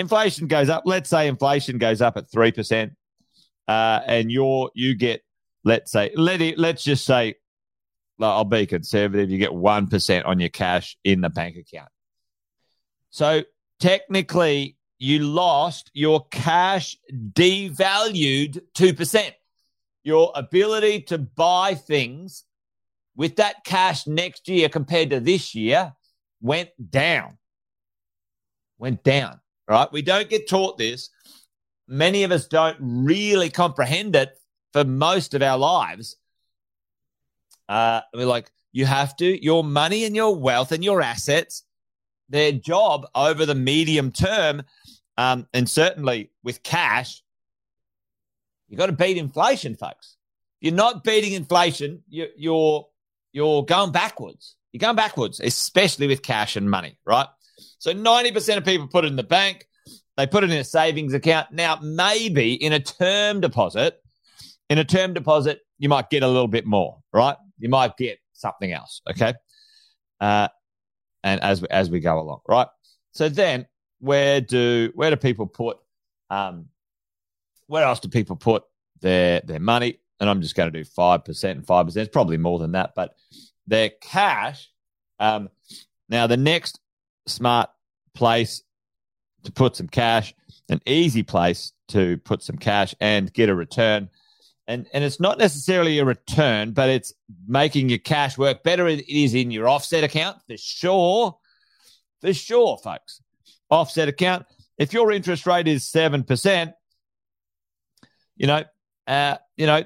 Inflation 0.00 0.48
goes 0.48 0.68
up. 0.68 0.82
Let's 0.86 1.08
say 1.08 1.28
inflation 1.28 1.78
goes 1.78 2.02
up 2.02 2.16
at 2.16 2.28
three 2.32 2.50
percent, 2.50 2.94
uh, 3.68 4.00
and 4.04 4.28
you're 4.28 4.72
you 4.74 4.96
get 4.96 5.22
let's 5.62 5.92
say 5.92 6.10
let 6.16 6.40
it, 6.40 6.58
let's 6.58 6.82
just 6.82 7.04
say 7.04 7.36
I'll 8.18 8.42
be 8.42 8.66
conservative. 8.66 9.30
You 9.30 9.38
get 9.38 9.52
1% 9.52 10.26
on 10.26 10.40
your 10.40 10.48
cash 10.48 10.96
in 11.04 11.20
the 11.20 11.30
bank 11.30 11.54
account. 11.58 11.90
So 13.10 13.44
technically, 13.78 14.78
you 15.04 15.20
lost 15.20 15.90
your 15.94 16.26
cash 16.30 16.96
devalued 17.12 18.60
2%. 18.74 19.32
Your 20.02 20.32
ability 20.34 21.02
to 21.02 21.18
buy 21.18 21.74
things 21.74 22.44
with 23.16 23.36
that 23.36 23.64
cash 23.64 24.06
next 24.06 24.48
year 24.48 24.68
compared 24.68 25.10
to 25.10 25.20
this 25.20 25.54
year 25.54 25.92
went 26.40 26.70
down. 26.90 27.38
Went 28.78 29.02
down, 29.02 29.40
right? 29.68 29.90
We 29.92 30.02
don't 30.02 30.28
get 30.28 30.48
taught 30.48 30.78
this. 30.78 31.10
Many 31.86 32.24
of 32.24 32.32
us 32.32 32.46
don't 32.46 32.76
really 32.80 33.50
comprehend 33.50 34.16
it 34.16 34.36
for 34.72 34.84
most 34.84 35.34
of 35.34 35.42
our 35.42 35.58
lives 35.58 36.16
uh, 37.68 38.00
we're 38.12 38.26
like, 38.26 38.50
you 38.72 38.86
have 38.86 39.16
to, 39.16 39.44
your 39.44 39.62
money 39.64 40.04
and 40.04 40.16
your 40.16 40.34
wealth 40.34 40.72
and 40.72 40.84
your 40.84 41.00
assets, 41.00 41.62
their 42.28 42.52
job 42.52 43.06
over 43.14 43.46
the 43.46 43.54
medium 43.54 44.10
term, 44.10 44.62
um, 45.16 45.46
and 45.52 45.68
certainly 45.68 46.30
with 46.42 46.62
cash, 46.62 47.22
you've 48.68 48.78
got 48.78 48.86
to 48.86 48.92
beat 48.92 49.16
inflation, 49.16 49.76
folks. 49.76 50.16
You're 50.60 50.74
not 50.74 51.04
beating 51.04 51.34
inflation. 51.34 52.02
You, 52.08 52.28
you're 52.36 52.86
you're 53.32 53.64
going 53.64 53.92
backwards. 53.92 54.56
You're 54.72 54.80
going 54.80 54.96
backwards, 54.96 55.40
especially 55.40 56.06
with 56.06 56.22
cash 56.22 56.56
and 56.56 56.70
money, 56.70 56.98
right? 57.04 57.26
So 57.78 57.92
90% 57.92 58.56
of 58.56 58.64
people 58.64 58.88
put 58.88 59.04
it 59.04 59.08
in 59.08 59.16
the 59.16 59.22
bank. 59.22 59.68
They 60.16 60.26
put 60.26 60.44
it 60.44 60.50
in 60.50 60.56
a 60.56 60.64
savings 60.64 61.14
account. 61.14 61.52
Now, 61.52 61.78
maybe 61.82 62.54
in 62.54 62.72
a 62.72 62.80
term 62.80 63.40
deposit, 63.40 64.00
in 64.70 64.78
a 64.78 64.84
term 64.84 65.12
deposit, 65.12 65.60
you 65.78 65.88
might 65.88 66.10
get 66.10 66.22
a 66.22 66.28
little 66.28 66.48
bit 66.48 66.66
more, 66.66 66.98
right? 67.12 67.36
You 67.58 67.68
might 67.68 67.96
get 67.96 68.18
something 68.32 68.72
else. 68.72 69.02
Okay. 69.10 69.34
Uh, 70.20 70.48
and 71.22 71.40
as 71.42 71.62
as 71.64 71.90
we 71.90 72.00
go 72.00 72.18
along, 72.18 72.40
right? 72.48 72.68
So 73.12 73.28
then, 73.28 73.66
where 74.04 74.40
do 74.40 74.92
where 74.94 75.10
do 75.10 75.16
people 75.16 75.46
put? 75.46 75.78
Um, 76.30 76.66
where 77.66 77.84
else 77.84 78.00
do 78.00 78.08
people 78.08 78.36
put 78.36 78.64
their 79.00 79.40
their 79.40 79.60
money? 79.60 79.98
And 80.20 80.30
I'm 80.30 80.42
just 80.42 80.54
going 80.54 80.70
to 80.72 80.78
do 80.78 80.84
five 80.84 81.24
percent 81.24 81.58
and 81.58 81.66
five 81.66 81.86
percent. 81.86 82.06
It's 82.06 82.12
probably 82.12 82.36
more 82.36 82.58
than 82.58 82.72
that, 82.72 82.94
but 82.94 83.16
their 83.66 83.90
cash. 84.00 84.70
Um, 85.18 85.48
now 86.08 86.26
the 86.26 86.36
next 86.36 86.80
smart 87.26 87.70
place 88.14 88.62
to 89.44 89.52
put 89.52 89.76
some 89.76 89.88
cash, 89.88 90.34
an 90.68 90.80
easy 90.86 91.22
place 91.22 91.72
to 91.88 92.18
put 92.18 92.42
some 92.42 92.56
cash 92.56 92.94
and 93.00 93.32
get 93.32 93.48
a 93.48 93.54
return 93.54 94.10
and 94.66 94.86
and 94.92 95.04
it's 95.04 95.20
not 95.20 95.38
necessarily 95.38 95.98
a 95.98 96.04
return, 96.04 96.72
but 96.72 96.88
it's 96.88 97.12
making 97.46 97.88
your 97.88 97.98
cash 97.98 98.38
work 98.38 98.62
better. 98.62 98.86
It 98.88 99.08
is 99.08 99.34
in 99.34 99.50
your 99.50 99.68
offset 99.68 100.04
account 100.04 100.38
for 100.46 100.56
sure, 100.56 101.36
for 102.20 102.32
sure, 102.32 102.78
folks. 102.78 103.20
Offset 103.70 104.08
account. 104.08 104.46
If 104.78 104.92
your 104.92 105.12
interest 105.12 105.46
rate 105.46 105.68
is 105.68 105.84
seven 105.84 106.24
percent, 106.24 106.72
you 108.36 108.46
know, 108.46 108.64
uh, 109.06 109.36
you 109.56 109.66
know, 109.66 109.84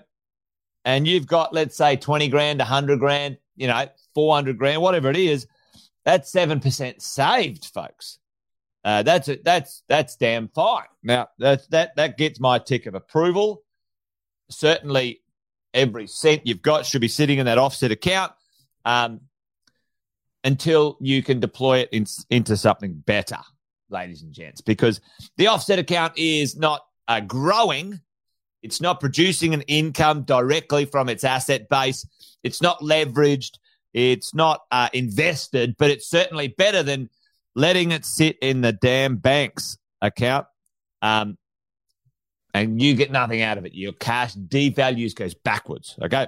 and 0.84 1.06
you've 1.06 1.26
got 1.26 1.52
let's 1.54 1.76
say 1.76 1.96
twenty 1.96 2.28
grand, 2.28 2.60
a 2.60 2.64
hundred 2.64 2.98
grand, 2.98 3.38
you 3.56 3.66
know, 3.66 3.86
four 4.14 4.34
hundred 4.34 4.58
grand, 4.58 4.82
whatever 4.82 5.10
it 5.10 5.16
is, 5.16 5.46
that's 6.04 6.30
seven 6.30 6.60
percent 6.60 7.02
saved, 7.02 7.66
folks. 7.66 8.18
Uh, 8.84 9.02
that's 9.02 9.28
it. 9.28 9.44
that's 9.44 9.82
that's 9.88 10.16
damn 10.16 10.48
fine. 10.48 10.84
Now 11.02 11.28
that 11.38 11.68
that 11.70 11.96
that 11.96 12.16
gets 12.16 12.40
my 12.40 12.58
tick 12.58 12.86
of 12.86 12.94
approval 12.94 13.62
certainly 14.50 15.20
every 15.74 16.06
cent 16.06 16.46
you've 16.46 16.62
got 16.62 16.86
should 16.86 17.00
be 17.00 17.08
sitting 17.08 17.38
in 17.38 17.46
that 17.46 17.58
offset 17.58 17.90
account 17.90 18.32
um, 18.84 19.20
until 20.44 20.96
you 21.00 21.22
can 21.22 21.40
deploy 21.40 21.78
it 21.78 21.88
in, 21.92 22.06
into 22.30 22.56
something 22.56 22.94
better, 22.94 23.38
ladies 23.90 24.22
and 24.22 24.32
gents, 24.32 24.60
because 24.60 25.00
the 25.36 25.46
offset 25.48 25.78
account 25.78 26.14
is 26.16 26.56
not 26.56 26.82
uh, 27.06 27.20
growing. 27.20 28.00
It's 28.62 28.80
not 28.80 29.00
producing 29.00 29.54
an 29.54 29.62
income 29.62 30.22
directly 30.22 30.84
from 30.84 31.08
its 31.08 31.24
asset 31.24 31.68
base. 31.68 32.06
It's 32.42 32.60
not 32.60 32.80
leveraged. 32.80 33.58
It's 33.94 34.34
not 34.34 34.62
uh, 34.70 34.88
invested, 34.92 35.76
but 35.78 35.90
it's 35.90 36.08
certainly 36.08 36.48
better 36.48 36.82
than 36.82 37.08
letting 37.54 37.92
it 37.92 38.04
sit 38.04 38.36
in 38.40 38.60
the 38.60 38.72
damn 38.72 39.16
bank's 39.16 39.78
account. 40.00 40.46
Um, 41.02 41.38
and 42.54 42.80
you 42.80 42.94
get 42.94 43.10
nothing 43.10 43.42
out 43.42 43.58
of 43.58 43.66
it. 43.66 43.74
Your 43.74 43.92
cash 43.92 44.34
devalues, 44.34 45.14
goes 45.14 45.34
backwards. 45.34 45.96
Okay. 46.02 46.26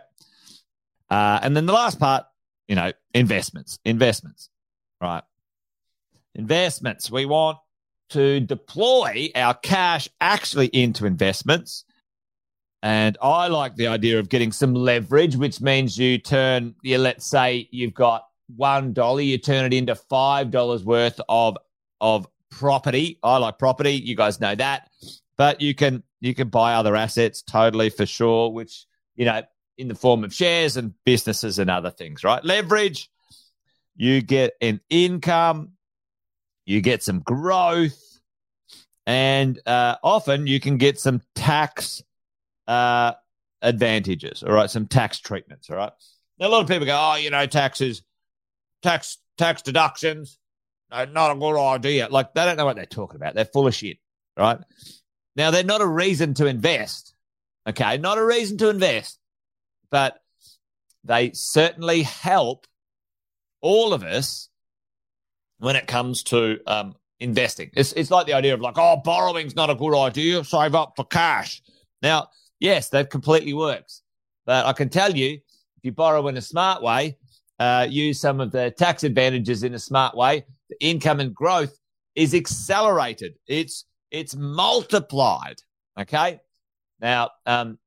Uh, 1.08 1.40
and 1.42 1.56
then 1.56 1.66
the 1.66 1.72
last 1.72 1.98
part, 1.98 2.24
you 2.68 2.76
know, 2.76 2.92
investments, 3.14 3.78
investments, 3.84 4.48
right? 5.00 5.22
Investments. 6.34 7.10
We 7.10 7.26
want 7.26 7.58
to 8.10 8.40
deploy 8.40 9.30
our 9.34 9.54
cash 9.54 10.08
actually 10.20 10.66
into 10.66 11.06
investments. 11.06 11.84
And 12.82 13.18
I 13.20 13.48
like 13.48 13.76
the 13.76 13.88
idea 13.88 14.18
of 14.18 14.28
getting 14.28 14.52
some 14.52 14.74
leverage, 14.74 15.36
which 15.36 15.60
means 15.60 15.98
you 15.98 16.18
turn, 16.18 16.74
you 16.82 16.98
let's 16.98 17.26
say 17.26 17.68
you've 17.70 17.94
got 17.94 18.24
one 18.56 18.92
dollar, 18.92 19.20
you 19.20 19.38
turn 19.38 19.66
it 19.66 19.74
into 19.74 19.94
five 19.94 20.50
dollars 20.50 20.84
worth 20.84 21.20
of 21.28 21.56
of 22.00 22.26
property. 22.50 23.18
I 23.22 23.36
like 23.36 23.58
property, 23.58 23.92
you 23.92 24.16
guys 24.16 24.40
know 24.40 24.54
that. 24.54 24.88
But 25.36 25.60
you 25.60 25.74
can 25.74 26.02
you 26.20 26.34
can 26.34 26.48
buy 26.48 26.74
other 26.74 26.96
assets 26.96 27.42
totally 27.42 27.90
for 27.90 28.06
sure, 28.06 28.50
which 28.50 28.86
you 29.14 29.26
know, 29.26 29.42
in 29.76 29.88
the 29.88 29.94
form 29.94 30.24
of 30.24 30.32
shares 30.32 30.76
and 30.76 30.94
businesses 31.04 31.58
and 31.58 31.70
other 31.70 31.90
things, 31.90 32.24
right? 32.24 32.42
Leverage, 32.42 33.10
you 33.96 34.22
get 34.22 34.54
an 34.62 34.80
income, 34.88 35.72
you 36.70 36.80
get 36.80 37.02
some 37.02 37.18
growth, 37.18 38.20
and 39.06 39.58
uh, 39.66 39.96
often 40.04 40.46
you 40.46 40.60
can 40.60 40.76
get 40.76 41.00
some 41.00 41.20
tax 41.34 42.02
uh, 42.68 43.12
advantages, 43.60 44.44
all 44.44 44.52
right, 44.52 44.70
some 44.70 44.86
tax 44.86 45.18
treatments, 45.18 45.68
all 45.68 45.76
right. 45.76 45.92
Now, 46.38 46.46
a 46.46 46.50
lot 46.50 46.62
of 46.62 46.68
people 46.68 46.86
go, 46.86 46.96
oh, 46.96 47.16
you 47.16 47.30
know, 47.30 47.44
taxes, 47.46 48.02
tax 48.82 49.18
tax 49.36 49.62
deductions, 49.62 50.38
not 50.90 51.30
a 51.30 51.34
good 51.34 51.58
idea. 51.58 52.08
Like 52.08 52.34
they 52.34 52.44
don't 52.44 52.56
know 52.56 52.66
what 52.66 52.76
they're 52.76 52.86
talking 52.86 53.16
about. 53.16 53.34
They're 53.34 53.44
full 53.44 53.66
of 53.66 53.74
shit, 53.74 53.98
right? 54.36 54.58
Now 55.34 55.50
they're 55.50 55.64
not 55.64 55.80
a 55.80 55.86
reason 55.86 56.34
to 56.34 56.46
invest, 56.46 57.14
okay, 57.66 57.98
not 57.98 58.18
a 58.18 58.24
reason 58.24 58.58
to 58.58 58.68
invest, 58.68 59.18
but 59.90 60.20
they 61.02 61.32
certainly 61.32 62.02
help 62.02 62.66
all 63.60 63.92
of 63.92 64.04
us 64.04 64.49
when 65.60 65.76
it 65.76 65.86
comes 65.86 66.24
to 66.24 66.58
um, 66.66 66.94
investing. 67.20 67.70
It's 67.74 67.92
it's 67.92 68.10
like 68.10 68.26
the 68.26 68.34
idea 68.34 68.54
of 68.54 68.60
like, 68.60 68.76
oh, 68.76 69.00
borrowing's 69.04 69.56
not 69.56 69.70
a 69.70 69.74
good 69.74 69.96
idea. 69.96 70.44
Save 70.44 70.74
up 70.74 70.94
for 70.96 71.04
cash. 71.04 71.62
Now 72.02 72.28
Yes, 72.60 72.90
that 72.90 73.10
completely 73.10 73.54
works. 73.54 74.02
But 74.46 74.66
I 74.66 74.74
can 74.74 74.90
tell 74.90 75.16
you, 75.16 75.32
if 75.32 75.82
you 75.82 75.92
borrow 75.92 76.28
in 76.28 76.36
a 76.36 76.42
smart 76.42 76.82
way, 76.82 77.16
uh, 77.58 77.86
use 77.90 78.20
some 78.20 78.40
of 78.40 78.52
the 78.52 78.70
tax 78.70 79.02
advantages 79.02 79.62
in 79.62 79.74
a 79.74 79.78
smart 79.78 80.14
way, 80.14 80.44
the 80.68 80.76
income 80.80 81.20
and 81.20 81.34
growth 81.34 81.76
is 82.14 82.34
accelerated. 82.34 83.34
It's 83.46 83.86
it's 84.10 84.36
multiplied. 84.36 85.56
Okay. 85.98 86.40
Now, 87.00 87.30
um, 87.46 87.78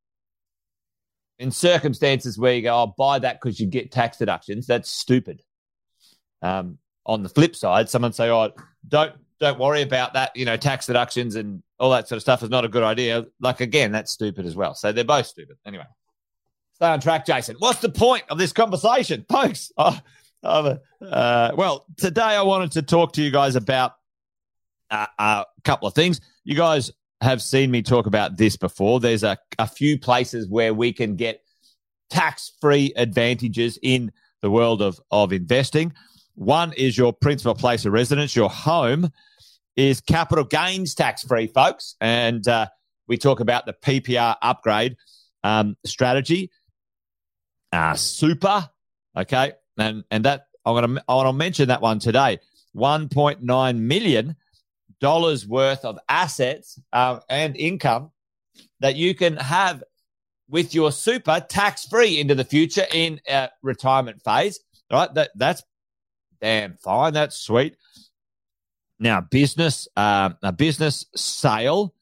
in 1.37 1.51
circumstances 1.51 2.37
where 2.37 2.53
you 2.53 2.63
go, 2.63 2.75
I'll 2.75 2.95
buy 2.97 3.19
that 3.19 3.39
because 3.39 3.59
you 3.59 3.67
get 3.67 3.91
tax 3.91 4.17
deductions, 4.17 4.65
that's 4.65 4.89
stupid. 4.89 5.41
Um, 6.41 6.79
on 7.05 7.23
the 7.23 7.29
flip 7.29 7.55
side, 7.55 7.89
someone 7.89 8.13
say, 8.13 8.29
"Oh, 8.29 8.51
don't 8.87 9.13
don't 9.39 9.59
worry 9.59 9.81
about 9.81 10.13
that. 10.13 10.35
You 10.35 10.45
know, 10.45 10.57
tax 10.57 10.85
deductions 10.85 11.35
and 11.35 11.61
all 11.79 11.91
that 11.91 12.07
sort 12.07 12.17
of 12.17 12.21
stuff 12.21 12.43
is 12.43 12.49
not 12.49 12.65
a 12.65 12.69
good 12.69 12.83
idea. 12.83 13.25
Like 13.39 13.61
again, 13.61 13.91
that's 13.91 14.11
stupid 14.11 14.45
as 14.45 14.55
well. 14.55 14.73
So 14.73 14.91
they're 14.91 15.03
both 15.03 15.27
stupid. 15.27 15.57
Anyway, 15.65 15.85
stay 16.73 16.87
on 16.87 16.99
track, 17.01 17.25
Jason. 17.25 17.57
What's 17.59 17.81
the 17.81 17.89
point 17.89 18.23
of 18.29 18.37
this 18.37 18.53
conversation, 18.53 19.25
folks? 19.29 19.71
Oh, 19.77 19.99
uh, 20.43 21.51
well, 21.55 21.85
today 21.97 22.21
I 22.21 22.41
wanted 22.41 22.71
to 22.73 22.81
talk 22.81 23.13
to 23.13 23.21
you 23.21 23.31
guys 23.31 23.55
about 23.55 23.93
uh, 24.91 25.07
a 25.19 25.45
couple 25.63 25.87
of 25.87 25.93
things. 25.93 26.21
You 26.43 26.55
guys 26.55 26.91
have 27.21 27.41
seen 27.41 27.71
me 27.71 27.81
talk 27.81 28.05
about 28.05 28.37
this 28.37 28.57
before. 28.57 28.99
There's 28.99 29.23
a, 29.23 29.37
a 29.57 29.67
few 29.67 29.97
places 29.97 30.47
where 30.47 30.73
we 30.73 30.91
can 30.93 31.15
get 31.15 31.41
tax 32.09 32.51
free 32.61 32.93
advantages 32.95 33.79
in 33.81 34.11
the 34.41 34.51
world 34.51 34.81
of, 34.81 34.99
of 35.11 35.31
investing. 35.31 35.93
One 36.35 36.73
is 36.73 36.97
your 36.97 37.13
principal 37.13 37.55
place 37.55 37.85
of 37.85 37.93
residence, 37.93 38.35
your 38.35 38.49
home 38.49 39.11
is 39.75 40.01
capital 40.01 40.43
gains 40.43 40.95
tax 40.95 41.23
free, 41.23 41.47
folks. 41.47 41.95
And 41.99 42.47
uh, 42.47 42.67
we 43.07 43.17
talk 43.17 43.39
about 43.39 43.65
the 43.65 43.73
PPR 43.73 44.35
upgrade 44.41 44.97
um, 45.43 45.77
strategy. 45.85 46.51
Uh, 47.71 47.95
super, 47.95 48.69
okay, 49.17 49.53
and 49.77 50.03
and 50.11 50.25
that 50.25 50.45
I'm 50.65 50.75
gonna 50.75 51.03
I 51.07 51.15
want 51.15 51.27
to 51.27 51.33
mention 51.33 51.69
that 51.69 51.81
one 51.81 51.99
today. 51.99 52.39
1.9 52.75 53.77
million 53.77 54.35
dollars 54.99 55.47
worth 55.47 55.83
of 55.85 55.99
assets 56.07 56.79
uh, 56.91 57.19
and 57.29 57.55
income 57.57 58.11
that 58.79 58.95
you 58.95 59.13
can 59.13 59.37
have 59.37 59.83
with 60.49 60.73
your 60.73 60.91
super 60.91 61.39
tax 61.39 61.85
free 61.85 62.19
into 62.19 62.35
the 62.35 62.43
future 62.43 62.85
in 62.93 63.19
uh, 63.29 63.47
retirement 63.61 64.21
phase. 64.23 64.59
Right, 64.91 65.11
that 65.15 65.31
that's 65.35 65.63
damn 66.43 66.75
fine. 66.75 67.13
That's 67.13 67.37
sweet. 67.37 67.77
Now, 68.99 69.21
business, 69.21 69.87
uh, 69.95 70.31
a 70.43 70.51
business 70.51 71.05
sale 71.15 71.95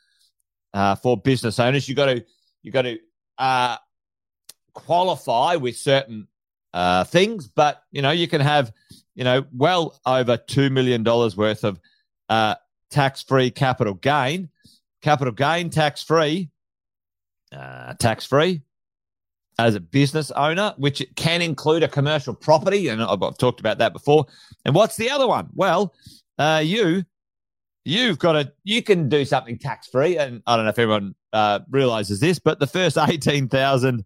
uh, 0.73 0.95
for 0.95 1.15
business 1.15 1.59
owners, 1.59 1.87
you 1.87 1.93
got 1.93 2.07
to 2.07 2.25
you 2.63 2.71
got 2.71 2.81
to 2.83 2.97
uh, 3.37 3.77
qualify 4.73 5.57
with 5.57 5.77
certain 5.77 6.27
uh, 6.73 7.03
things, 7.03 7.47
but 7.47 7.83
you 7.91 8.01
know 8.01 8.09
you 8.11 8.27
can 8.27 8.41
have 8.41 8.73
you 9.13 9.23
know 9.23 9.45
well 9.55 9.99
over 10.05 10.37
two 10.37 10.71
million 10.71 11.03
dollars 11.03 11.37
worth 11.37 11.63
of 11.63 11.79
uh, 12.27 12.55
tax 12.89 13.21
free 13.21 13.51
capital 13.51 13.93
gain, 13.93 14.49
capital 15.03 15.33
gain 15.33 15.69
tax 15.69 16.03
free, 16.03 16.49
uh, 17.51 17.93
tax 17.93 18.25
free 18.25 18.61
as 19.61 19.75
a 19.75 19.79
business 19.79 20.31
owner, 20.31 20.73
which 20.77 21.05
can 21.15 21.41
include 21.41 21.83
a 21.83 21.87
commercial 21.87 22.33
property, 22.33 22.87
and 22.87 23.01
I've, 23.01 23.37
talked 23.37 23.59
about 23.59 23.77
that 23.77 23.93
before. 23.93 24.25
And 24.65 24.73
what's 24.73 24.97
the 24.97 25.09
other 25.09 25.27
one? 25.27 25.49
Well, 25.53 25.93
uh, 26.37 26.61
you 26.63 27.03
you've 27.83 28.19
got 28.19 28.33
to 28.33 28.51
you 28.63 28.81
can 28.81 29.07
do 29.09 29.23
something 29.23 29.57
tax 29.57 29.87
free, 29.87 30.17
and 30.17 30.41
I 30.47 30.55
don't 30.55 30.65
know 30.65 30.69
if 30.69 30.79
everyone 30.79 31.15
uh, 31.31 31.59
realizes 31.69 32.19
this, 32.19 32.39
but 32.39 32.59
the 32.59 32.67
first 32.67 32.97
eighteen 33.09 33.47
thousand, 33.47 34.03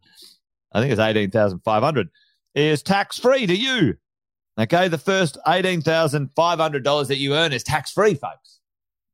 I 0.73 0.81
think 0.81 0.91
it's 0.91 0.99
eighteen 0.99 1.31
thousand 1.31 1.59
five 1.59 1.83
hundred, 1.83 2.09
is 2.53 2.83
tax 2.83 3.17
free 3.17 3.47
to 3.47 3.55
you. 3.55 3.95
Okay, 4.59 4.87
the 4.87 4.97
first 4.97 5.37
eighteen 5.47 5.81
thousand 5.81 6.31
five 6.35 6.59
hundred 6.59 6.83
dollars 6.83 7.07
that 7.07 7.17
you 7.17 7.33
earn 7.33 7.53
is 7.53 7.63
tax 7.63 7.91
free, 7.91 8.15
folks. 8.15 8.59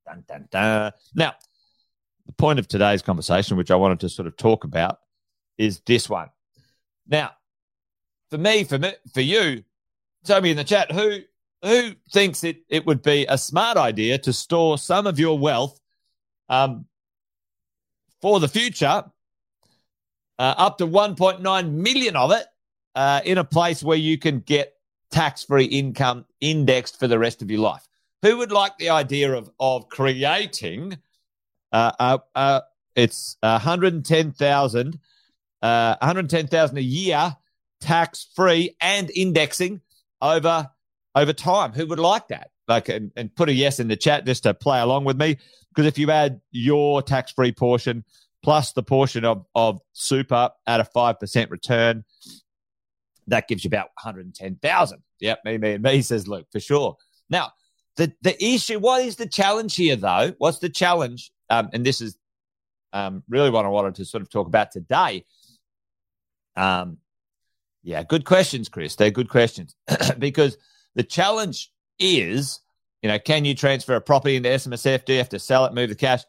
Dun, 0.08 0.24
dun, 0.28 0.48
dun. 0.50 0.92
Now, 1.14 1.34
the 2.26 2.34
point 2.34 2.58
of 2.58 2.68
today's 2.68 3.04
conversation, 3.04 3.58
which 3.58 3.70
I 3.72 3.76
wanted 3.76 4.00
to 4.00 4.10
sort 4.10 4.28
of 4.28 4.36
talk 4.38 4.64
about, 4.64 4.98
is 5.62 5.80
this 5.86 6.10
one. 6.10 6.30
Now, 7.08 7.32
for 8.30 8.38
me, 8.38 8.63
for 8.63 8.80
me, 8.80 8.94
for 9.13 9.22
you, 9.22 9.63
tell 10.25 10.41
me 10.41 10.51
in 10.51 10.58
the 10.58 10.63
chat 10.63 10.91
who 10.91 11.20
who 11.63 11.91
thinks 12.12 12.44
it, 12.44 12.63
it 12.70 12.88
would 12.88 13.03
be 13.03 13.27
a 13.30 13.38
smart 13.38 13.77
idea 13.77 14.18
to 14.18 14.34
store 14.34 14.80
some 14.80 15.06
of 15.06 15.20
your 15.20 15.38
wealth 15.38 15.80
um, 16.50 16.86
for 18.20 18.39
the 18.39 18.48
future, 18.48 19.03
uh, 20.39 20.56
up 20.58 20.80
to 20.80 20.88
1.9 20.88 21.72
million 21.72 22.15
of 22.15 22.32
it, 22.32 22.48
uh, 22.96 23.22
in 23.25 23.38
a 23.38 23.44
place 23.44 23.84
where 23.84 23.98
you 23.98 24.18
can 24.18 24.39
get 24.39 24.74
tax 25.12 25.44
free 25.44 25.65
income 25.65 26.25
indexed 26.39 26.98
for 27.00 27.08
the 27.08 27.20
rest 27.20 27.44
of 27.44 27.51
your 27.51 27.60
life? 27.60 27.88
Who 28.24 28.38
would 28.38 28.51
like 28.51 28.75
the 28.80 28.89
idea 28.89 29.32
of, 29.34 29.51
of 29.60 29.88
creating 29.88 30.98
uh, 31.72 31.91
uh, 32.00 32.18
uh 32.34 32.62
it's 32.96 33.38
110,000 33.41 35.00
uh, 35.62 35.96
110,000 36.01 36.77
a 36.77 36.82
year 36.82 37.36
tax 37.82 38.27
free 38.36 38.75
and 38.80 39.10
indexing 39.15 39.82
over 40.22 40.70
over 41.15 41.34
time. 41.34 41.74
Who 41.74 41.88
would 41.88 42.00
like 42.00 42.30
that? 42.30 42.51
Like, 42.68 42.88
and, 42.88 43.12
and 43.18 43.36
put 43.36 43.50
a 43.50 43.53
yes 43.53 43.80
in 43.80 43.89
the 43.89 43.98
chat 43.98 44.25
just 44.25 44.44
to 44.44 44.53
play 44.53 44.80
along 44.80 45.03
with 45.03 45.18
me. 45.18 45.38
Because 45.70 45.88
if 45.88 45.98
you 45.98 46.10
add 46.12 46.39
your 46.51 47.01
tax 47.01 47.32
free 47.34 47.51
portion 47.51 48.06
plus 48.44 48.72
the 48.72 48.84
portion 48.84 49.25
of, 49.25 49.46
of 49.53 49.82
super 49.94 50.50
at 50.65 50.80
a 50.80 50.84
5% 50.84 51.50
return, 51.50 52.03
that 53.27 53.48
gives 53.48 53.63
you 53.63 53.68
about 53.68 53.89
110,000. 54.01 55.03
Yep, 55.20 55.39
me, 55.46 55.58
me, 55.58 55.74
and 55.74 55.84
me 55.84 56.01
says 56.01 56.27
Luke, 56.27 56.48
for 56.51 56.60
sure. 56.60 56.96
Now, 57.30 57.51
the, 57.98 58.13
the 58.22 58.41
issue, 58.44 58.80
what 58.80 59.03
is 59.06 59.18
the 59.18 59.27
challenge 59.27 59.75
here 59.75 59.96
though? 59.96 60.34
What's 60.38 60.60
the 60.60 60.70
challenge? 60.70 61.32
Um, 61.50 61.70
and 61.74 61.86
this 61.86 62.01
is 62.01 62.18
um, 62.94 63.24
really 63.30 63.50
what 63.50 63.65
I 63.65 63.70
wanted 63.70 63.96
to 63.96 64.06
sort 64.06 64.24
of 64.24 64.30
talk 64.30 64.48
about 64.48 64.72
today. 64.72 65.25
Um, 66.55 66.98
yeah, 67.84 68.03
good 68.03 68.25
questions, 68.25 68.70
Chris. 68.70 68.96
They're 68.96 69.12
good 69.12 69.29
questions 69.29 69.75
because 70.20 70.58
the 70.96 71.03
challenge 71.03 71.72
is, 72.00 72.60
you 73.01 73.10
know, 73.10 73.20
can 73.20 73.46
you 73.46 73.55
transfer 73.55 73.96
a 73.96 74.01
property 74.01 74.36
into 74.36 74.50
SMSF? 74.50 75.05
Do 75.05 75.13
you 75.13 75.20
have 75.20 75.29
to 75.29 75.39
sell 75.39 75.65
it, 75.65 75.74
move 75.74 75.89
the 75.89 75.96
cash? 75.96 76.22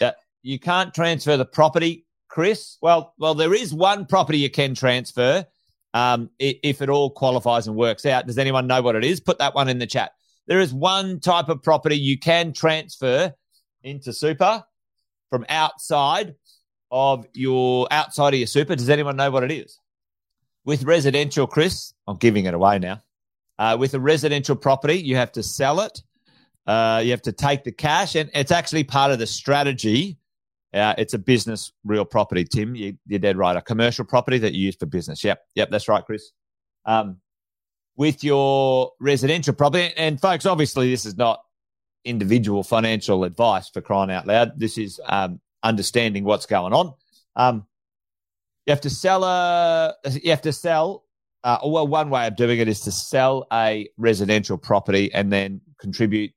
Uh, 0.00 0.12
you 0.42 0.58
can't 0.58 0.94
transfer 0.94 1.36
the 1.36 1.44
property, 1.44 2.06
Chris. 2.28 2.78
Well, 2.80 3.14
well, 3.18 3.34
there 3.34 3.54
is 3.54 3.74
one 3.74 4.06
property 4.06 4.38
you 4.38 4.50
can 4.50 4.74
transfer 4.74 5.46
um, 5.94 6.30
if 6.38 6.80
it 6.82 6.88
all 6.88 7.10
qualifies 7.10 7.66
and 7.66 7.76
works 7.76 8.06
out. 8.06 8.26
Does 8.26 8.38
anyone 8.38 8.66
know 8.66 8.82
what 8.82 8.96
it 8.96 9.04
is? 9.04 9.20
Put 9.20 9.38
that 9.38 9.54
one 9.54 9.68
in 9.68 9.78
the 9.78 9.86
chat. 9.86 10.12
There 10.46 10.60
is 10.60 10.72
one 10.72 11.20
type 11.20 11.48
of 11.48 11.62
property 11.62 11.96
you 11.96 12.18
can 12.18 12.52
transfer 12.52 13.32
into 13.82 14.12
super 14.12 14.64
from 15.30 15.46
outside 15.48 16.34
of 16.92 17.26
your 17.32 17.88
outside 17.90 18.34
of 18.34 18.38
your 18.38 18.46
super. 18.46 18.76
Does 18.76 18.90
anyone 18.90 19.16
know 19.16 19.30
what 19.30 19.42
it 19.42 19.50
is? 19.50 19.78
With 20.64 20.84
residential, 20.84 21.46
Chris, 21.48 21.94
I'm 22.06 22.18
giving 22.18 22.44
it 22.44 22.54
away 22.54 22.78
now. 22.78 23.02
Uh, 23.58 23.76
with 23.80 23.94
a 23.94 24.00
residential 24.00 24.54
property, 24.54 24.98
you 24.98 25.16
have 25.16 25.32
to 25.32 25.42
sell 25.42 25.80
it. 25.80 26.02
Uh, 26.66 27.00
you 27.02 27.10
have 27.10 27.22
to 27.22 27.32
take 27.32 27.64
the 27.64 27.72
cash, 27.72 28.14
and 28.14 28.30
it's 28.34 28.52
actually 28.52 28.84
part 28.84 29.10
of 29.10 29.18
the 29.18 29.26
strategy. 29.26 30.18
Uh, 30.72 30.94
it's 30.96 31.14
a 31.14 31.18
business 31.18 31.72
real 31.84 32.04
property, 32.04 32.44
Tim. 32.44 32.76
You, 32.76 32.96
are 33.12 33.18
dead 33.18 33.36
right. 33.36 33.56
A 33.56 33.62
commercial 33.62 34.04
property 34.04 34.38
that 34.38 34.52
you 34.52 34.66
use 34.66 34.76
for 34.76 34.86
business. 34.86 35.24
Yep, 35.24 35.42
yep, 35.54 35.70
that's 35.70 35.88
right, 35.88 36.04
Chris. 36.04 36.30
Um, 36.84 37.18
with 37.96 38.22
your 38.22 38.92
residential 39.00 39.54
property, 39.54 39.92
and 39.96 40.20
folks, 40.20 40.46
obviously, 40.46 40.90
this 40.90 41.04
is 41.04 41.16
not 41.16 41.42
individual 42.04 42.62
financial 42.62 43.24
advice 43.24 43.68
for 43.68 43.80
crying 43.80 44.10
out 44.10 44.26
loud. 44.26 44.58
This 44.58 44.78
is 44.78 45.00
um, 45.06 45.40
understanding 45.62 46.24
what's 46.24 46.46
going 46.46 46.72
on. 46.72 46.94
Um, 47.36 47.66
you 48.66 48.72
have 48.72 48.82
to 48.82 48.90
sell 48.90 49.24
a. 49.24 49.94
You 50.10 50.30
have 50.30 50.42
to 50.42 50.52
sell. 50.52 51.04
Uh, 51.44 51.58
well, 51.64 51.86
one 51.86 52.08
way 52.08 52.26
of 52.28 52.36
doing 52.36 52.60
it 52.60 52.68
is 52.68 52.80
to 52.82 52.92
sell 52.92 53.46
a 53.52 53.88
residential 53.96 54.56
property 54.56 55.12
and 55.12 55.32
then 55.32 55.60
contribute 55.80 56.32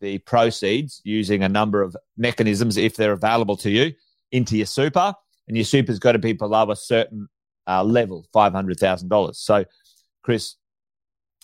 the 0.00 0.16
proceeds 0.18 1.02
using 1.04 1.42
a 1.42 1.48
number 1.48 1.82
of 1.82 1.94
mechanisms, 2.16 2.78
if 2.78 2.96
they're 2.96 3.12
available 3.12 3.56
to 3.58 3.70
you, 3.70 3.92
into 4.32 4.56
your 4.56 4.64
super. 4.64 5.12
And 5.46 5.56
your 5.56 5.64
super's 5.64 5.98
got 5.98 6.12
to 6.12 6.18
be 6.18 6.32
below 6.32 6.70
a 6.70 6.76
certain 6.76 7.28
uh, 7.66 7.84
level, 7.84 8.24
five 8.32 8.52
hundred 8.52 8.78
thousand 8.80 9.08
dollars. 9.08 9.38
So, 9.38 9.64
Chris, 10.22 10.54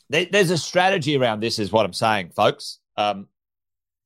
there, 0.08 0.26
there's 0.30 0.50
a 0.50 0.56
strategy 0.56 1.16
around 1.16 1.40
this, 1.40 1.58
is 1.58 1.70
what 1.70 1.84
I'm 1.84 1.92
saying, 1.92 2.30
folks. 2.30 2.78
Um, 2.96 3.28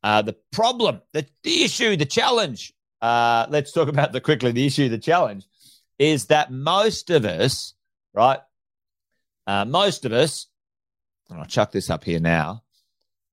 uh, 0.02 0.22
the 0.22 0.36
problem, 0.50 1.02
the, 1.12 1.26
the 1.44 1.62
issue, 1.62 1.96
the 1.96 2.06
challenge. 2.06 2.72
Uh, 3.00 3.46
let's 3.48 3.72
talk 3.72 3.88
about 3.88 4.12
the 4.12 4.20
quickly. 4.20 4.52
The 4.52 4.66
issue, 4.66 4.88
the 4.88 4.98
challenge, 4.98 5.46
is 5.98 6.26
that 6.26 6.50
most 6.50 7.10
of 7.10 7.24
us, 7.24 7.74
right? 8.12 8.40
Uh, 9.46 9.64
most 9.64 10.04
of 10.04 10.12
us, 10.12 10.46
I'll 11.30 11.44
chuck 11.44 11.72
this 11.72 11.90
up 11.90 12.04
here 12.04 12.20
now. 12.20 12.62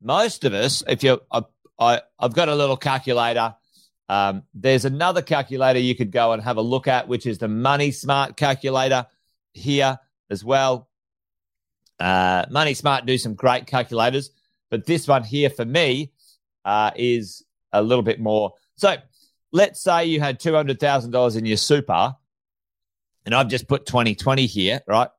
Most 0.02 0.44
of 0.44 0.54
us, 0.54 0.84
if 0.88 1.04
you, 1.04 1.20
I, 1.32 1.44
I, 1.80 2.02
I've 2.20 2.34
got 2.34 2.50
a 2.50 2.56
little 2.56 2.78
calculator. 2.78 3.56
Um, 4.10 4.44
there's 4.54 4.86
another 4.86 5.22
calculator 5.22 5.80
you 5.80 5.96
could 5.96 6.12
go 6.12 6.32
and 6.32 6.42
have 6.42 6.58
a 6.58 6.62
look 6.62 6.88
at, 6.88 7.08
which 7.08 7.26
is 7.26 7.40
the 7.40 7.48
Money 7.48 7.92
Smart 7.92 8.38
calculator 8.38 9.08
here 9.54 10.00
as 10.30 10.44
well. 10.46 10.88
Uh, 12.00 12.46
Money 12.50 12.74
Smart 12.74 13.06
do 13.06 13.18
some 13.18 13.34
great 13.34 13.66
calculators, 13.66 14.32
but 14.70 14.86
this 14.86 15.08
one 15.08 15.24
here 15.24 15.50
for 15.50 15.66
me 15.66 16.12
uh, 16.64 16.92
is 16.96 17.44
a 17.74 17.82
little 17.82 18.04
bit 18.04 18.20
more. 18.20 18.54
So 18.76 18.96
let's 19.51 19.82
say 19.82 20.06
you 20.06 20.20
had 20.20 20.39
two 20.39 20.54
hundred 20.54 20.80
thousand 20.80 21.12
dollars 21.12 21.36
in 21.36 21.46
your 21.46 21.58
super, 21.58 22.16
and 23.25 23.36
I've 23.36 23.48
just 23.48 23.68
put 23.68 23.86
twenty 23.86 24.16
twenty 24.16 24.46
here, 24.46 24.82
right? 24.88 25.10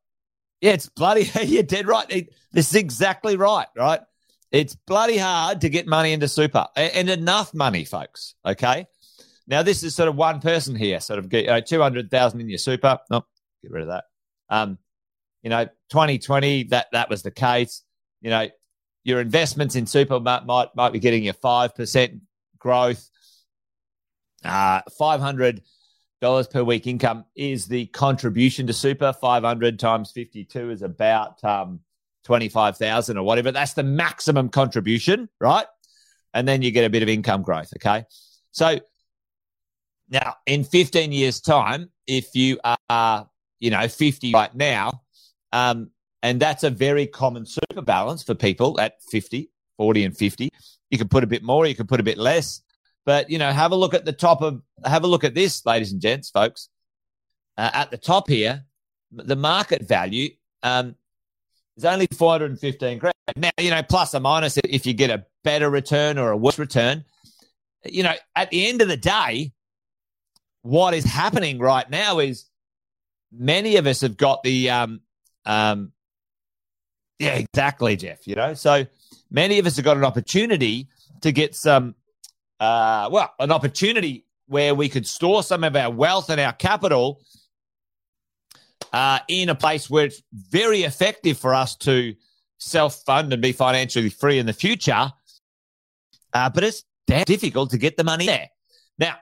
Yeah, 0.60 0.72
it's 0.72 0.88
bloody. 0.88 1.30
You're 1.44 1.62
dead 1.62 1.86
right. 1.86 2.28
This 2.52 2.70
is 2.70 2.74
exactly 2.74 3.36
right, 3.36 3.68
right? 3.76 4.00
It's 4.50 4.74
bloody 4.74 5.18
hard 5.18 5.60
to 5.60 5.68
get 5.68 5.86
money 5.86 6.12
into 6.12 6.26
super 6.26 6.66
and 6.74 7.10
enough 7.10 7.52
money, 7.52 7.84
folks. 7.84 8.34
Okay. 8.46 8.86
Now, 9.46 9.62
this 9.62 9.82
is 9.82 9.94
sort 9.94 10.08
of 10.08 10.16
one 10.16 10.40
person 10.40 10.74
here, 10.74 11.00
sort 11.00 11.18
of 11.18 11.32
you 11.32 11.60
200,000 11.60 12.40
in 12.40 12.48
your 12.48 12.58
super. 12.58 12.98
No, 13.10 13.24
get 13.62 13.70
rid 13.70 13.82
of 13.82 13.88
that. 13.88 14.04
Um, 14.50 14.78
you 15.42 15.50
know, 15.50 15.64
2020, 15.90 16.64
that, 16.64 16.88
that 16.92 17.08
was 17.08 17.22
the 17.22 17.30
case. 17.30 17.82
You 18.20 18.30
know, 18.30 18.48
your 19.04 19.20
investments 19.20 19.74
in 19.74 19.86
super 19.86 20.20
might, 20.20 20.44
might, 20.46 20.92
be 20.92 20.98
getting 20.98 21.24
you 21.24 21.32
5% 21.32 22.20
growth. 22.58 23.10
Uh, 24.44 24.82
$500 25.00 25.60
per 26.50 26.62
week 26.62 26.86
income 26.86 27.24
is 27.36 27.66
the 27.66 27.86
contribution 27.86 28.66
to 28.66 28.72
super. 28.72 29.12
500 29.12 29.78
times 29.78 30.12
52 30.12 30.70
is 30.70 30.82
about, 30.82 31.42
um, 31.44 31.80
25,000 32.24 33.16
or 33.16 33.24
whatever. 33.24 33.50
That's 33.50 33.72
the 33.72 33.82
maximum 33.82 34.50
contribution, 34.50 35.28
right? 35.40 35.66
And 36.34 36.46
then 36.46 36.62
you 36.62 36.70
get 36.70 36.84
a 36.84 36.90
bit 36.90 37.02
of 37.02 37.08
income 37.08 37.42
growth. 37.42 37.72
Okay. 37.76 38.04
So 38.52 38.80
now 40.10 40.36
in 40.46 40.64
15 40.64 41.12
years 41.12 41.40
time, 41.40 41.90
if 42.06 42.34
you 42.34 42.58
are, 42.90 43.28
you 43.60 43.70
know, 43.70 43.88
50 43.88 44.32
right 44.32 44.54
now, 44.54 45.02
um, 45.52 45.90
and 46.22 46.40
that's 46.40 46.64
a 46.64 46.70
very 46.70 47.06
common 47.06 47.46
super 47.46 47.82
balance 47.82 48.22
for 48.22 48.34
people 48.34 48.78
at 48.80 49.02
50, 49.10 49.50
40 49.76 50.04
and 50.04 50.16
50. 50.16 50.50
You 50.90 50.98
can 50.98 51.08
put 51.08 51.24
a 51.24 51.26
bit 51.26 51.42
more, 51.42 51.66
you 51.66 51.74
can 51.74 51.86
put 51.86 52.00
a 52.00 52.02
bit 52.02 52.18
less. 52.18 52.60
But, 53.08 53.30
you 53.30 53.38
know, 53.38 53.50
have 53.50 53.72
a 53.72 53.74
look 53.74 53.94
at 53.94 54.04
the 54.04 54.12
top 54.12 54.42
of, 54.42 54.60
have 54.84 55.02
a 55.02 55.06
look 55.06 55.24
at 55.24 55.34
this, 55.34 55.64
ladies 55.64 55.92
and 55.92 56.02
gents, 56.02 56.28
folks. 56.28 56.68
Uh, 57.56 57.70
at 57.72 57.90
the 57.90 57.96
top 57.96 58.28
here, 58.28 58.66
the 59.10 59.34
market 59.34 59.88
value 59.88 60.28
um, 60.62 60.94
it's 61.74 61.86
only 61.86 62.06
415 62.06 62.98
grand. 62.98 63.14
Now, 63.34 63.48
you 63.58 63.70
know, 63.70 63.82
plus 63.82 64.14
or 64.14 64.20
minus 64.20 64.58
if 64.58 64.84
you 64.84 64.92
get 64.92 65.08
a 65.08 65.24
better 65.42 65.70
return 65.70 66.18
or 66.18 66.32
a 66.32 66.36
worse 66.36 66.58
return. 66.58 67.02
You 67.82 68.02
know, 68.02 68.12
at 68.36 68.50
the 68.50 68.68
end 68.68 68.82
of 68.82 68.88
the 68.88 68.98
day, 68.98 69.52
what 70.60 70.92
is 70.92 71.04
happening 71.04 71.58
right 71.58 71.88
now 71.88 72.18
is 72.18 72.44
many 73.32 73.76
of 73.76 73.86
us 73.86 74.02
have 74.02 74.18
got 74.18 74.42
the 74.42 74.68
um 74.68 75.00
um 75.46 75.92
yeah, 77.18 77.36
exactly, 77.36 77.96
Jeff. 77.96 78.26
You 78.26 78.34
know, 78.34 78.52
so 78.52 78.84
many 79.30 79.58
of 79.58 79.66
us 79.66 79.76
have 79.76 79.84
got 79.86 79.96
an 79.96 80.04
opportunity 80.04 80.88
to 81.22 81.32
get 81.32 81.54
some 81.54 81.94
uh 82.60 83.08
well, 83.10 83.32
an 83.38 83.52
opportunity 83.52 84.24
where 84.46 84.74
we 84.74 84.88
could 84.88 85.06
store 85.06 85.42
some 85.42 85.62
of 85.62 85.76
our 85.76 85.90
wealth 85.90 86.30
and 86.30 86.40
our 86.40 86.52
capital 86.52 87.20
uh, 88.92 89.20
in 89.28 89.48
a 89.48 89.54
place 89.54 89.88
where 89.90 90.06
it's 90.06 90.22
very 90.32 90.82
effective 90.82 91.38
for 91.38 91.54
us 91.54 91.76
to 91.76 92.14
self 92.58 93.02
fund 93.04 93.32
and 93.32 93.42
be 93.42 93.52
financially 93.52 94.08
free 94.08 94.38
in 94.38 94.46
the 94.46 94.52
future. 94.52 95.12
Uh, 96.32 96.50
but 96.50 96.64
it's 96.64 96.84
damn 97.06 97.24
difficult 97.24 97.70
to 97.70 97.78
get 97.78 97.96
the 97.96 98.04
money 98.04 98.26
there. 98.26 98.48
Now, 98.98 99.16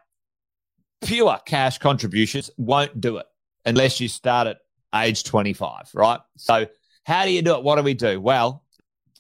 pure 1.05 1.39
cash 1.45 1.79
contributions 1.79 2.51
won't 2.57 3.01
do 3.01 3.19
it 3.19 3.27
unless 3.65 4.01
you 4.01 4.09
start 4.09 4.47
at 4.47 4.59
age 4.95 5.25
25, 5.25 5.91
right? 5.95 6.21
So, 6.37 6.67
how 7.05 7.25
do 7.25 7.31
you 7.31 7.43
do 7.43 7.55
it? 7.57 7.63
What 7.63 7.77
do 7.77 7.83
we 7.83 7.95
do? 7.95 8.21
Well, 8.21 8.65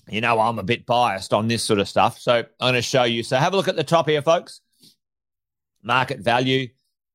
you 0.09 0.21
know, 0.21 0.41
I'm 0.41 0.59
a 0.59 0.63
bit 0.63 0.87
biased 0.87 1.33
on 1.33 1.49
this 1.49 1.63
sort 1.63 1.81
of 1.81 1.89
stuff. 1.89 2.19
So, 2.19 2.35
I'm 2.35 2.45
going 2.61 2.75
to 2.75 2.83
show 2.83 3.05
you. 3.05 3.23
So, 3.23 3.37
have 3.37 3.53
a 3.53 3.57
look 3.57 3.69
at 3.69 3.77
the 3.77 3.85
top 3.85 4.09
here, 4.09 4.23
folks. 4.23 4.61
Market 5.83 6.21
value 6.21 6.69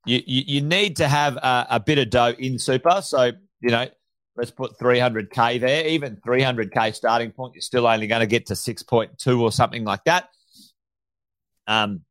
you, 0.06 0.22
you, 0.26 0.44
you 0.48 0.62
need 0.62 0.98
to 0.98 1.08
have 1.08 1.38
a, 1.38 1.68
a, 1.72 1.80
bit 1.80 2.00
of 2.00 2.10
dough 2.10 2.34
in 2.38 2.58
super. 2.58 3.02
So, 3.02 3.32
you 3.62 3.70
know, 3.70 3.88
let's 4.36 4.52
put 4.52 4.78
300K 4.80 5.60
there. 5.60 5.88
Even 5.88 6.18
300K 6.18 6.96
starting 6.96 7.32
point, 7.32 7.54
you're 7.54 7.62
still 7.62 7.88
only 7.88 8.08
going 8.08 8.22
to 8.22 8.28
get 8.28 8.48
to 8.48 8.54
6.2 8.54 9.40
or 9.40 9.52
something 9.52 9.84
like 9.84 10.04
that. 10.06 10.30
Um, 11.68 12.02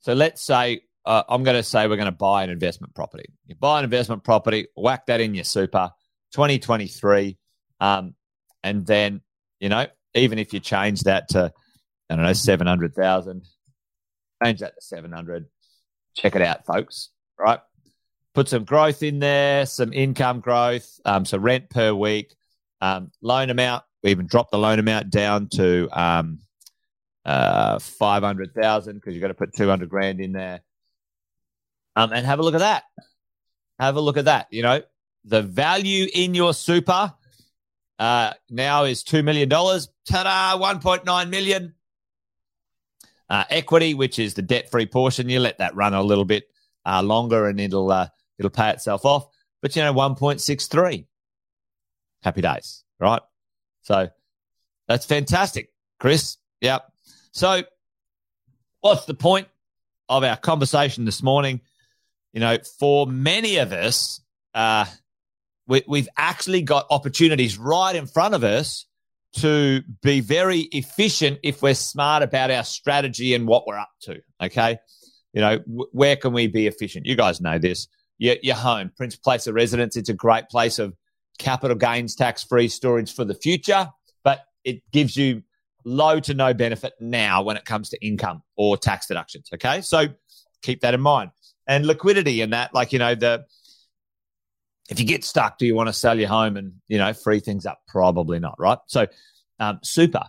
so 0.00 0.14
let's 0.14 0.42
say, 0.42 0.82
uh, 1.04 1.24
I'm 1.28 1.44
going 1.44 1.56
to 1.56 1.62
say 1.62 1.86
we're 1.86 1.96
going 1.96 2.06
to 2.06 2.12
buy 2.12 2.42
an 2.42 2.50
investment 2.50 2.94
property. 2.94 3.26
You 3.46 3.54
buy 3.54 3.78
an 3.78 3.84
investment 3.84 4.24
property, 4.24 4.68
whack 4.76 5.06
that 5.06 5.20
in 5.20 5.34
your 5.34 5.44
super 5.44 5.90
2023. 6.32 7.36
Um, 7.80 8.14
and 8.62 8.86
then, 8.86 9.20
you 9.58 9.68
know, 9.68 9.86
even 10.14 10.38
if 10.38 10.52
you 10.52 10.60
change 10.60 11.02
that 11.02 11.28
to, 11.30 11.52
I 12.08 12.14
don't 12.16 12.24
know, 12.24 12.32
700,000, 12.32 13.44
change 14.42 14.60
that 14.60 14.74
to 14.74 14.80
700 14.80 15.46
check 16.16 16.36
it 16.36 16.42
out, 16.42 16.66
folks. 16.66 17.10
Right? 17.38 17.60
Put 18.34 18.48
some 18.48 18.64
growth 18.64 19.02
in 19.02 19.18
there, 19.18 19.66
some 19.66 19.92
income 19.92 20.40
growth, 20.40 20.88
um, 21.04 21.24
so 21.24 21.38
rent 21.38 21.68
per 21.70 21.92
week, 21.92 22.34
um, 22.80 23.10
loan 23.22 23.50
amount. 23.50 23.82
We 24.02 24.10
even 24.10 24.26
dropped 24.26 24.50
the 24.50 24.58
loan 24.58 24.78
amount 24.78 25.10
down 25.10 25.48
to 25.54 25.88
um, 25.92 26.38
uh, 27.24 27.78
five 27.80 28.22
hundred 28.22 28.54
thousand 28.54 28.96
because 28.96 29.14
you've 29.14 29.20
got 29.20 29.28
to 29.28 29.34
put 29.34 29.54
two 29.54 29.68
hundred 29.68 29.88
grand 29.88 30.20
in 30.20 30.32
there. 30.32 30.60
Um, 31.96 32.12
and 32.12 32.24
have 32.24 32.38
a 32.38 32.42
look 32.42 32.54
at 32.54 32.60
that. 32.60 32.84
Have 33.78 33.96
a 33.96 34.00
look 34.00 34.16
at 34.16 34.26
that. 34.26 34.46
You 34.50 34.62
know, 34.62 34.82
the 35.24 35.42
value 35.42 36.06
in 36.14 36.34
your 36.34 36.54
super 36.54 37.12
uh, 38.00 38.32
now 38.48 38.84
is 38.84 39.02
two 39.02 39.22
million 39.22 39.48
dollars. 39.48 39.88
Ta-da! 40.08 40.58
One 40.58 40.80
point 40.80 41.04
nine 41.04 41.28
million. 41.28 41.74
Uh, 43.28 43.44
equity, 43.50 43.94
which 43.94 44.18
is 44.18 44.34
the 44.34 44.42
debt-free 44.42 44.86
portion, 44.86 45.28
you 45.28 45.38
let 45.38 45.58
that 45.58 45.76
run 45.76 45.94
a 45.94 46.02
little 46.02 46.24
bit 46.24 46.50
uh, 46.84 47.00
longer, 47.00 47.46
and 47.46 47.60
it'll 47.60 47.92
uh, 47.92 48.08
it'll 48.38 48.50
pay 48.50 48.70
itself 48.70 49.04
off. 49.04 49.28
But 49.60 49.76
you 49.76 49.82
know, 49.82 49.92
one 49.92 50.14
point 50.14 50.40
six 50.40 50.66
three. 50.66 51.06
Happy 52.22 52.40
days, 52.40 52.84
right? 52.98 53.20
So 53.82 54.08
that's 54.88 55.04
fantastic, 55.04 55.70
Chris. 55.98 56.38
Yep. 56.62 56.90
So, 57.32 57.62
what's 58.80 59.04
the 59.04 59.14
point 59.14 59.46
of 60.08 60.24
our 60.24 60.36
conversation 60.36 61.04
this 61.04 61.22
morning? 61.22 61.60
You 62.32 62.40
know, 62.40 62.56
for 62.78 63.06
many 63.06 63.58
of 63.58 63.72
us, 63.72 64.22
uh, 64.54 64.86
we, 65.70 65.84
we've 65.86 66.08
actually 66.18 66.62
got 66.62 66.86
opportunities 66.90 67.56
right 67.56 67.94
in 67.94 68.06
front 68.06 68.34
of 68.34 68.42
us 68.42 68.86
to 69.36 69.82
be 70.02 70.18
very 70.20 70.62
efficient 70.72 71.38
if 71.44 71.62
we're 71.62 71.74
smart 71.74 72.24
about 72.24 72.50
our 72.50 72.64
strategy 72.64 73.34
and 73.34 73.46
what 73.46 73.68
we're 73.68 73.78
up 73.78 73.92
to. 74.02 74.20
Okay. 74.42 74.78
You 75.32 75.40
know, 75.40 75.58
w- 75.58 75.86
where 75.92 76.16
can 76.16 76.32
we 76.32 76.48
be 76.48 76.66
efficient? 76.66 77.06
You 77.06 77.14
guys 77.14 77.40
know 77.40 77.56
this. 77.56 77.86
Your, 78.18 78.34
your 78.42 78.56
home, 78.56 78.90
Principal 78.96 79.22
Place 79.22 79.46
of 79.46 79.54
Residence, 79.54 79.96
it's 79.96 80.08
a 80.08 80.14
great 80.14 80.48
place 80.48 80.80
of 80.80 80.96
capital 81.38 81.76
gains 81.76 82.16
tax 82.16 82.42
free 82.42 82.66
storage 82.66 83.14
for 83.14 83.24
the 83.24 83.34
future, 83.34 83.88
but 84.24 84.40
it 84.64 84.82
gives 84.90 85.16
you 85.16 85.44
low 85.84 86.18
to 86.18 86.34
no 86.34 86.52
benefit 86.52 86.94
now 87.00 87.42
when 87.42 87.56
it 87.56 87.64
comes 87.64 87.90
to 87.90 88.04
income 88.04 88.42
or 88.56 88.76
tax 88.76 89.06
deductions. 89.06 89.48
Okay. 89.54 89.82
So 89.82 90.08
keep 90.62 90.80
that 90.80 90.94
in 90.94 91.00
mind. 91.00 91.30
And 91.68 91.86
liquidity 91.86 92.40
and 92.40 92.52
that, 92.52 92.74
like, 92.74 92.92
you 92.92 92.98
know, 92.98 93.14
the, 93.14 93.44
if 94.90 95.00
you 95.00 95.06
get 95.06 95.24
stuck, 95.24 95.56
do 95.56 95.64
you 95.64 95.74
want 95.74 95.88
to 95.88 95.92
sell 95.92 96.18
your 96.18 96.28
home 96.28 96.56
and, 96.56 96.74
you 96.88 96.98
know, 96.98 97.12
free 97.12 97.40
things 97.40 97.64
up? 97.64 97.80
Probably 97.88 98.38
not. 98.38 98.56
Right. 98.58 98.78
So, 98.86 99.06
um, 99.58 99.78
super. 99.82 100.24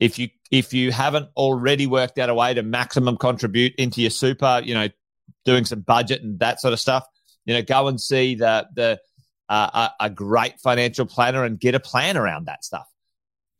If 0.00 0.18
you, 0.18 0.28
if 0.50 0.74
you 0.74 0.92
haven't 0.92 1.28
already 1.36 1.86
worked 1.86 2.18
out 2.18 2.28
a 2.28 2.34
way 2.34 2.52
to 2.54 2.62
maximum 2.62 3.16
contribute 3.16 3.74
into 3.76 4.00
your 4.00 4.10
super, 4.10 4.60
you 4.64 4.74
know, 4.74 4.88
doing 5.44 5.64
some 5.64 5.80
budget 5.80 6.22
and 6.22 6.38
that 6.40 6.60
sort 6.60 6.72
of 6.72 6.80
stuff, 6.80 7.06
you 7.44 7.54
know, 7.54 7.62
go 7.62 7.88
and 7.88 8.00
see 8.00 8.34
the, 8.34 8.66
the, 8.74 9.00
uh, 9.48 9.88
a, 10.00 10.10
great 10.10 10.58
financial 10.60 11.04
planner 11.04 11.44
and 11.44 11.60
get 11.60 11.74
a 11.74 11.80
plan 11.80 12.16
around 12.16 12.46
that 12.46 12.64
stuff 12.64 12.86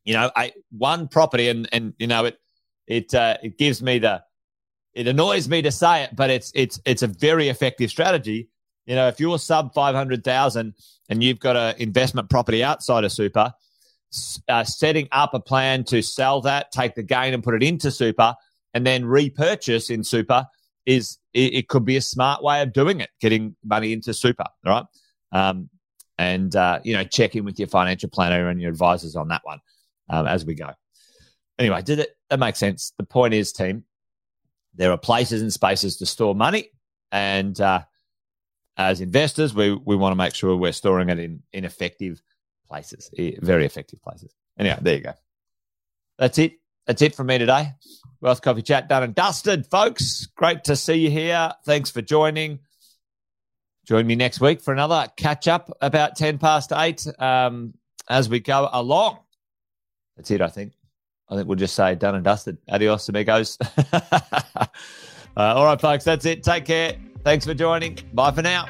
you 0.04 0.14
know, 0.14 0.30
I 0.34 0.52
one 0.70 1.08
property 1.08 1.48
and 1.48 1.68
and 1.72 1.94
you 1.98 2.06
know 2.06 2.24
it 2.24 2.38
it 2.86 3.14
uh, 3.14 3.36
it 3.42 3.58
gives 3.58 3.82
me 3.82 3.98
the 3.98 4.22
it 4.94 5.06
annoys 5.06 5.48
me 5.48 5.62
to 5.62 5.70
say 5.70 6.04
it, 6.04 6.14
but 6.14 6.30
it's 6.30 6.52
it's 6.54 6.80
it's 6.84 7.02
a 7.02 7.06
very 7.06 7.48
effective 7.48 7.90
strategy. 7.90 8.48
You 8.86 8.96
know, 8.96 9.08
if 9.08 9.20
you're 9.20 9.38
sub 9.38 9.74
five 9.74 9.94
hundred 9.94 10.24
thousand 10.24 10.74
and 11.08 11.22
you've 11.22 11.40
got 11.40 11.56
an 11.56 11.76
investment 11.78 12.30
property 12.30 12.64
outside 12.64 13.04
of 13.04 13.12
super, 13.12 13.52
uh, 14.48 14.64
setting 14.64 15.08
up 15.12 15.34
a 15.34 15.40
plan 15.40 15.84
to 15.84 16.02
sell 16.02 16.40
that, 16.42 16.72
take 16.72 16.94
the 16.94 17.02
gain 17.02 17.34
and 17.34 17.42
put 17.42 17.54
it 17.54 17.62
into 17.62 17.90
super, 17.90 18.34
and 18.74 18.86
then 18.86 19.04
repurchase 19.04 19.90
in 19.90 20.04
super 20.04 20.46
is 20.84 21.18
it, 21.32 21.54
it 21.54 21.68
could 21.68 21.84
be 21.84 21.96
a 21.96 22.00
smart 22.00 22.42
way 22.42 22.60
of 22.62 22.72
doing 22.72 23.00
it, 23.00 23.10
getting 23.20 23.54
money 23.64 23.92
into 23.92 24.12
super. 24.12 24.46
Right, 24.64 24.84
um, 25.30 25.70
and 26.18 26.54
uh, 26.54 26.80
you 26.84 26.94
know, 26.94 27.04
check 27.04 27.36
in 27.36 27.44
with 27.44 27.58
your 27.58 27.68
financial 27.68 28.10
planner 28.10 28.48
and 28.48 28.60
your 28.60 28.70
advisors 28.70 29.16
on 29.16 29.28
that 29.28 29.42
one 29.44 29.60
um, 30.08 30.26
as 30.26 30.44
we 30.44 30.54
go. 30.54 30.70
Anyway, 31.58 31.82
did 31.82 31.98
it? 32.00 32.10
That 32.30 32.38
makes 32.38 32.58
sense. 32.58 32.92
The 32.98 33.04
point 33.04 33.34
is, 33.34 33.52
team, 33.52 33.84
there 34.74 34.90
are 34.90 34.98
places 34.98 35.42
and 35.42 35.52
spaces 35.52 35.98
to 35.98 36.06
store 36.06 36.34
money, 36.34 36.70
and 37.10 37.58
uh, 37.60 37.82
as 38.76 39.00
investors, 39.00 39.54
we 39.54 39.72
we 39.72 39.96
want 39.96 40.12
to 40.12 40.16
make 40.16 40.34
sure 40.34 40.56
we're 40.56 40.72
storing 40.72 41.08
it 41.08 41.18
in 41.18 41.42
in 41.52 41.64
effective 41.64 42.22
places, 42.68 43.10
very 43.42 43.66
effective 43.66 44.02
places. 44.02 44.34
Anyway, 44.58 44.78
there 44.80 44.94
you 44.94 45.00
go. 45.02 45.12
That's 46.18 46.38
it. 46.38 46.54
That's 46.86 47.02
it 47.02 47.14
from 47.14 47.26
me 47.28 47.38
today. 47.38 47.72
Wealth 48.20 48.42
Coffee 48.42 48.62
Chat 48.62 48.88
done 48.88 49.02
and 49.02 49.14
dusted, 49.14 49.66
folks. 49.66 50.26
Great 50.36 50.64
to 50.64 50.76
see 50.76 50.94
you 50.94 51.10
here. 51.10 51.52
Thanks 51.64 51.90
for 51.90 52.02
joining. 52.02 52.60
Join 53.86 54.06
me 54.06 54.14
next 54.14 54.40
week 54.40 54.60
for 54.60 54.72
another 54.72 55.08
catch 55.16 55.48
up 55.48 55.76
about 55.80 56.16
10 56.16 56.38
past 56.38 56.72
eight 56.72 57.04
um, 57.18 57.74
as 58.08 58.28
we 58.28 58.40
go 58.40 58.68
along. 58.72 59.18
That's 60.16 60.30
it, 60.30 60.40
I 60.40 60.48
think. 60.48 60.72
I 61.28 61.34
think 61.34 61.48
we'll 61.48 61.58
just 61.58 61.74
say 61.74 61.94
done 61.94 62.14
and 62.14 62.24
dusted. 62.24 62.58
Adios, 62.68 63.08
amigos. 63.08 63.58
uh, 63.92 64.66
all 65.36 65.64
right, 65.64 65.80
folks, 65.80 66.04
that's 66.04 66.26
it. 66.26 66.44
Take 66.44 66.66
care. 66.66 66.96
Thanks 67.24 67.46
for 67.46 67.54
joining. 67.54 67.98
Bye 68.12 68.32
for 68.32 68.42
now. 68.42 68.66